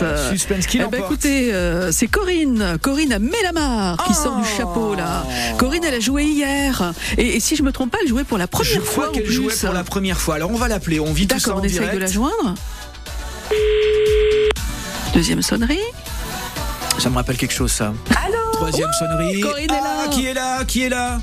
Oh 0.00 0.04
là, 0.04 0.30
suspense. 0.30 0.66
qui 0.66 0.78
Eh 0.80 0.86
ben, 0.90 1.00
écoutez, 1.00 1.52
euh, 1.52 1.90
c'est 1.92 2.06
Corinne, 2.06 2.78
Corinne 2.80 3.12
à 3.12 3.18
Mélamar 3.18 3.96
qui 4.06 4.14
sort 4.14 4.36
du 4.36 4.46
chapeau 4.56 4.94
là. 4.94 5.24
Corinne, 5.58 5.84
elle 5.84 5.94
a 5.94 6.00
joué 6.00 6.24
hier. 6.24 6.92
Et, 7.18 7.36
et 7.36 7.40
si 7.40 7.56
je 7.56 7.62
me 7.62 7.72
trompe 7.72 7.90
pas, 7.90 7.98
elle 8.02 8.08
jouait 8.08 8.24
pour 8.24 8.38
la 8.38 8.46
première 8.46 8.72
Je 8.72 8.80
fois 8.80 9.10
qu'elle 9.12 9.26
jouait 9.30 9.54
pour 9.54 9.72
la 9.72 9.84
première 9.84 10.20
fois. 10.20 10.36
Alors 10.36 10.50
on 10.50 10.56
va 10.56 10.68
l'appeler. 10.68 11.00
On 11.00 11.12
vit 11.12 11.26
tout 11.26 11.38
ça 11.38 11.46
D'accord, 11.48 11.58
en 11.58 11.62
on 11.62 11.64
essaye 11.64 11.78
direct. 11.80 11.94
de 11.94 12.00
la 12.00 12.06
joindre. 12.06 12.54
Deuxième 15.14 15.42
sonnerie. 15.42 15.78
Ça 16.98 17.10
me 17.10 17.16
rappelle 17.16 17.36
quelque 17.36 17.54
chose, 17.54 17.72
ça. 17.72 17.92
Allô 18.24 18.38
Troisième 18.52 18.90
sonnerie. 18.98 19.40
Corinne 19.40 19.70
est 19.70 19.74
Ah, 19.80 20.04
là. 20.06 20.08
Qui 20.10 20.26
est 20.26 20.34
là 20.34 20.64
Qui 20.64 20.82
est 20.84 20.88
là? 20.88 21.20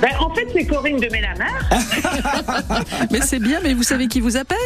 Ben, 0.00 0.10
en 0.20 0.32
fait, 0.34 0.46
c'est 0.52 0.66
Corinne 0.66 0.98
de 1.00 1.08
Mélamar. 1.10 1.48
Mais 3.10 3.20
c'est 3.22 3.38
bien, 3.38 3.60
mais 3.62 3.72
vous 3.74 3.82
savez 3.82 4.08
qui 4.08 4.20
vous 4.20 4.36
appelle? 4.36 4.58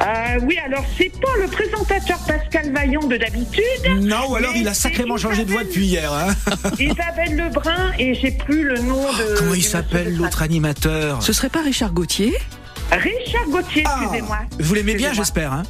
Euh, 0.00 0.04
oui, 0.42 0.56
alors 0.64 0.84
c'est 0.96 1.10
pas 1.20 1.32
le 1.40 1.48
présentateur 1.48 2.18
Pascal 2.26 2.72
Vaillant 2.72 3.06
de 3.06 3.16
d'habitude. 3.16 3.62
Non, 4.00 4.30
ou 4.30 4.36
alors 4.36 4.54
il 4.56 4.66
a 4.68 4.74
sacrément 4.74 5.16
changé 5.16 5.44
de 5.44 5.50
voix 5.50 5.64
depuis 5.64 5.86
hier. 5.86 6.12
hein. 6.12 6.32
Isabelle 6.78 7.36
Lebrun 7.36 7.92
et 7.98 8.14
j'ai 8.14 8.30
plus 8.30 8.62
le 8.64 8.78
nom 8.78 9.02
de. 9.02 9.36
Comment 9.38 9.54
il 9.54 9.64
s'appelle 9.64 10.16
l'autre 10.16 10.42
animateur? 10.42 11.22
Ce 11.22 11.32
serait 11.32 11.50
pas 11.50 11.62
Richard 11.62 11.92
Gauthier? 11.92 12.32
Richard 12.90 13.46
Gauthier, 13.48 13.84
Ah, 13.86 13.98
excusez-moi. 14.02 14.38
Vous 14.60 14.74
l'aimez 14.74 14.94
bien, 14.94 15.12
j'espère. 15.12 15.52
Hein 15.52 15.62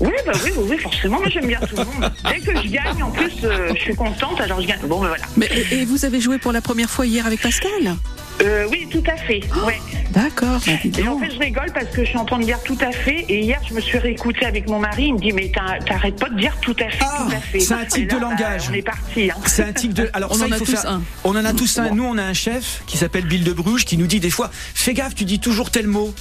Oui, 0.00 0.10
bah 0.26 0.32
oui, 0.44 0.50
oui, 0.56 0.64
oui, 0.70 0.78
forcément, 0.78 1.18
moi 1.18 1.28
j'aime 1.28 1.46
bien 1.46 1.60
tout 1.60 1.76
le 1.76 1.84
monde. 1.84 2.12
Dès 2.28 2.40
que 2.40 2.56
je 2.62 2.68
gagne, 2.68 3.02
en 3.02 3.10
plus, 3.10 3.32
euh, 3.44 3.72
je 3.74 3.80
suis 3.80 3.94
contente, 3.94 4.40
alors 4.40 4.60
je 4.60 4.66
gagne. 4.66 4.78
Bon, 4.86 5.00
ben 5.00 5.08
voilà. 5.08 5.24
Mais, 5.36 5.46
et, 5.72 5.80
et 5.80 5.84
vous 5.84 6.04
avez 6.04 6.20
joué 6.20 6.38
pour 6.38 6.52
la 6.52 6.60
première 6.60 6.90
fois 6.90 7.06
hier 7.06 7.26
avec 7.26 7.40
Pascal? 7.42 7.96
Euh, 8.40 8.68
oui, 8.70 8.86
tout 8.88 9.02
à 9.10 9.16
fait. 9.16 9.40
Ouais. 9.66 9.80
D'accord. 10.12 10.60
bah, 10.64 10.72
Et 10.96 11.08
en 11.08 11.18
fait, 11.18 11.30
je 11.32 11.38
rigole 11.40 11.72
parce 11.74 11.86
que 11.86 12.04
je 12.04 12.10
suis 12.10 12.18
en 12.18 12.24
train 12.24 12.38
de 12.38 12.44
dire 12.44 12.62
tout 12.62 12.78
à 12.80 12.92
fait. 12.92 13.24
Et 13.28 13.40
hier, 13.40 13.60
je 13.68 13.74
me 13.74 13.80
suis 13.80 13.98
réécoutée 13.98 14.46
avec 14.46 14.68
mon 14.68 14.78
mari. 14.78 15.06
Il 15.06 15.14
me 15.14 15.18
dit 15.18 15.32
Mais 15.32 15.50
t'arrêtes 15.84 16.20
pas 16.20 16.28
de 16.28 16.36
dire 16.38 16.56
tout 16.60 16.76
à 16.78 16.88
fait, 16.88 16.98
Ah, 17.04 17.24
tout 17.28 17.36
à 17.36 17.40
fait. 17.40 17.58
c'est 17.60 17.74
un 17.74 17.78
là, 17.78 17.84
de 17.84 18.06
bah, 18.06 18.18
langage. 18.20 18.68
on 18.70 18.74
est 18.74 18.82
parti. 18.82 19.28
Hein. 19.30 19.34
C'est 19.44 19.64
un 19.64 19.72
tic 19.72 19.92
de. 19.92 20.08
Alors 20.12 20.30
On 20.30 20.34
ça, 20.34 20.44
en 20.44 20.46
il 20.46 20.54
a 20.54 20.56
faut 20.58 20.64
tous 20.66 20.70
faire- 20.76 20.88
un. 20.90 21.02
On 21.24 21.30
en 21.30 21.44
a 21.44 21.52
tous 21.52 21.78
un. 21.78 21.90
Nous, 21.90 22.04
on 22.04 22.16
a 22.16 22.22
un 22.22 22.32
chef 22.32 22.82
qui 22.86 22.96
s'appelle 22.96 23.24
Bill 23.24 23.42
de 23.42 23.52
Bruges 23.52 23.84
qui 23.84 23.96
nous 23.96 24.06
dit 24.06 24.20
des 24.20 24.30
fois 24.30 24.50
Fais 24.52 24.94
gaffe, 24.94 25.16
tu 25.16 25.24
dis 25.24 25.40
toujours 25.40 25.70
tel 25.72 25.88
mot. 25.88 26.14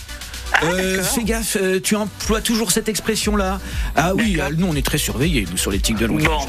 Euh, 0.64 1.04
fais 1.04 1.24
gaffe, 1.24 1.58
euh, 1.62 1.80
tu 1.82 1.96
emploies 1.96 2.42
toujours 2.42 2.72
cette 2.72 2.90
expression-là. 2.90 3.60
Ah 3.96 4.14
oui, 4.16 4.38
euh, 4.40 4.50
nous 4.58 4.68
on 4.68 4.76
est 4.76 4.86
très 4.86 4.98
surveillés 4.98 5.46
nous 5.52 5.58
sur 5.58 5.72
les 5.72 5.80
tics 5.80 5.98
de 5.98 6.06
langage. 6.08 6.26
Bon. 6.28 6.40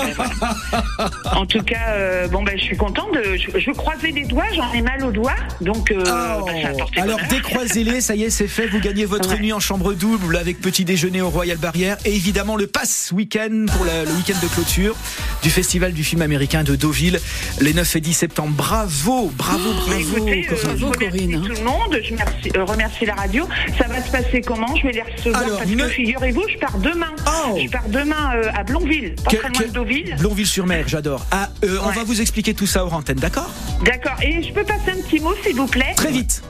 hein. 0.00 1.10
En 1.32 1.46
tout 1.46 1.62
cas, 1.62 1.90
euh, 1.90 2.28
bon, 2.28 2.42
ben, 2.42 2.56
je 2.58 2.64
suis 2.64 2.76
contente. 2.76 3.08
De, 3.14 3.36
je, 3.36 3.58
je 3.58 3.70
croisais 3.72 4.10
les 4.10 4.24
doigts, 4.24 4.44
j'en 4.54 4.72
ai 4.72 4.82
mal 4.82 5.02
aux 5.04 5.10
doigts. 5.12 5.34
Donc, 5.60 5.90
euh, 5.90 6.02
bah, 6.04 6.40
ça 6.62 6.70
Oh. 6.80 6.86
Alors 7.00 7.18
décroisez-les, 7.28 8.00
ça 8.00 8.14
y 8.14 8.24
est, 8.24 8.30
c'est 8.30 8.46
fait. 8.48 8.66
Vous 8.66 8.80
gagnez 8.80 9.04
votre 9.04 9.34
nuit 9.38 9.52
en 9.52 9.60
chambre 9.60 9.92
double 9.94 10.36
avec 10.36 10.60
petit 10.60 10.84
déjeuner 10.84 11.20
au 11.20 11.30
Royal 11.30 11.56
Barrière 11.58 11.96
et 12.04 12.14
évidemment 12.14 12.56
le 12.56 12.66
pass 12.66 13.10
week-end 13.12 13.66
pour 13.74 13.84
la- 13.84 14.04
le 14.04 14.10
week-end 14.12 14.38
de 14.42 14.48
clôture 14.48 14.94
du 15.42 15.50
festival 15.50 15.92
du 15.92 16.04
film 16.04 16.22
américain 16.22 16.62
de 16.64 16.76
Deauville 16.76 17.20
les 17.60 17.74
9 17.74 17.96
et 17.96 18.00
10 18.00 18.12
septembre. 18.14 18.52
Bravo, 18.56 19.32
bravo, 19.36 19.72
bravo. 19.72 19.88
Mais 19.88 20.00
écoutez, 20.00 20.46
euh, 20.50 20.56
Corinne. 20.56 20.78
je 20.78 20.84
remercie 20.86 21.28
tout 21.48 21.54
le 21.58 21.64
monde, 21.64 21.98
je 22.02 22.10
remercie, 22.10 22.50
euh, 22.56 22.64
remercie 22.64 23.04
la 23.06 23.14
radio. 23.14 23.39
Ça 23.78 23.86
va 23.88 24.02
se 24.02 24.10
passer 24.10 24.40
comment 24.40 24.74
Je 24.76 24.82
vais 24.86 24.92
les 24.92 25.02
recevoir 25.02 25.42
Alors, 25.42 25.58
parce 25.58 25.70
ne- 25.70 25.76
que 25.84 25.88
figurez-vous, 25.90 26.42
je 26.52 26.58
pars 26.58 26.78
demain. 26.78 27.12
Je 27.58 27.68
pars 27.70 27.88
demain 27.88 28.32
euh, 28.36 28.50
à 28.54 28.62
Blonville, 28.64 29.14
pas 29.24 29.30
Que- 29.30 29.36
très 29.36 29.48
loin 29.48 29.60
que- 29.60 29.64
de 29.68 29.72
Deauville. 29.72 30.16
Blonville-sur-Mer, 30.18 30.84
j'adore. 30.88 31.24
Ah, 31.30 31.48
euh, 31.64 31.78
on 31.84 31.90
va 31.90 32.04
vous 32.04 32.20
expliquer 32.20 32.54
tout 32.54 32.66
ça 32.66 32.84
hors 32.84 32.94
antenne, 32.94 33.18
d'accord 33.18 33.50
D'accord. 33.84 34.16
Et 34.22 34.42
je 34.42 34.52
peux 34.52 34.64
passer 34.64 34.90
un 34.90 35.00
petit 35.02 35.20
mot, 35.20 35.32
s'il 35.44 35.56
vous 35.56 35.66
plaît 35.66 35.92
Très 35.96 36.10
vite. 36.12 36.42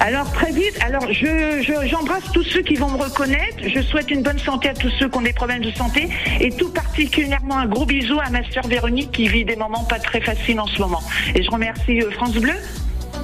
Alors 0.00 0.30
très 0.32 0.52
vite, 0.52 0.78
alors 0.84 1.06
je 1.10 1.62
je- 1.62 1.88
j'embrasse 1.88 2.22
tous 2.34 2.44
ceux 2.44 2.60
qui 2.62 2.74
vont 2.74 2.90
me 2.90 2.98
reconnaître. 2.98 3.56
Je 3.66 3.80
souhaite 3.80 4.10
une 4.10 4.22
bonne 4.22 4.38
santé 4.38 4.68
à 4.68 4.74
tous 4.74 4.90
ceux 4.98 5.08
qui 5.08 5.16
ont 5.16 5.22
des 5.22 5.32
problèmes 5.32 5.62
de 5.62 5.70
santé 5.72 6.08
et 6.40 6.50
tout 6.50 6.68
particulièrement 6.70 7.56
un 7.58 7.66
gros 7.66 7.86
bisou 7.86 8.18
à 8.20 8.28
ma 8.30 8.48
sœur 8.50 8.66
Véronique 8.68 9.10
qui 9.12 9.26
vit 9.28 9.44
des 9.46 9.56
moments 9.56 9.84
pas 9.84 9.98
très 9.98 10.20
faciles 10.20 10.60
en 10.60 10.66
ce 10.66 10.78
moment. 10.78 11.02
Et 11.34 11.42
je 11.42 11.50
remercie 11.50 12.00
euh, 12.02 12.10
France 12.12 12.34
Bleu. 12.34 12.52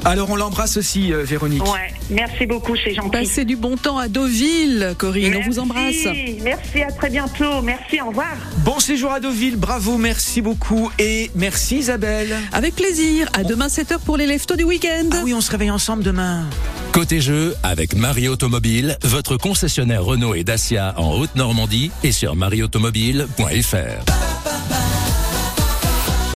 Alors 0.04 0.30
on 0.30 0.36
l'embrasse 0.36 0.76
aussi, 0.76 1.12
euh, 1.12 1.22
Véronique. 1.24 1.64
Ouais, 1.64 1.94
merci 2.10 2.46
beaucoup, 2.46 2.76
c'est 2.76 2.94
gentil. 2.94 3.10
Passez 3.10 3.44
du 3.44 3.56
bon 3.56 3.76
temps 3.76 3.96
à 3.96 4.08
Deauville, 4.08 4.94
Corinne. 4.98 5.36
On 5.36 5.48
vous 5.48 5.58
embrasse. 5.58 5.94
Merci, 6.04 6.38
merci, 6.42 6.82
à 6.82 6.92
très 6.92 7.08
bientôt. 7.08 7.62
Merci, 7.62 8.00
au 8.02 8.08
revoir. 8.08 8.34
Bon 8.58 8.78
séjour 8.80 9.12
à 9.12 9.20
Deauville, 9.20 9.56
bravo, 9.56 9.96
merci 9.96 10.42
beaucoup 10.42 10.90
et 10.98 11.30
merci 11.34 11.78
Isabelle. 11.78 12.36
Avec 12.52 12.76
plaisir. 12.76 13.28
À 13.32 13.44
demain 13.44 13.68
7h 13.68 13.98
pour 14.04 14.16
les 14.16 14.26
leftos 14.26 14.56
du 14.56 14.64
week-end. 14.64 15.08
Ah 15.12 15.22
oui, 15.24 15.32
on 15.32 15.40
se 15.40 15.50
réveille 15.50 15.70
ensemble 15.70 16.02
demain. 16.02 16.44
Côté 16.92 17.20
jeu, 17.20 17.54
avec 17.62 17.96
Marie 17.96 18.28
Automobile, 18.28 18.98
votre 19.02 19.36
concessionnaire 19.36 20.04
Renault 20.04 20.34
et 20.34 20.44
Dacia 20.44 20.94
en 20.96 21.14
Haute-Normandie 21.14 21.90
et 22.02 22.12
sur 22.12 22.36
marieautomobile.fr. 22.36 24.73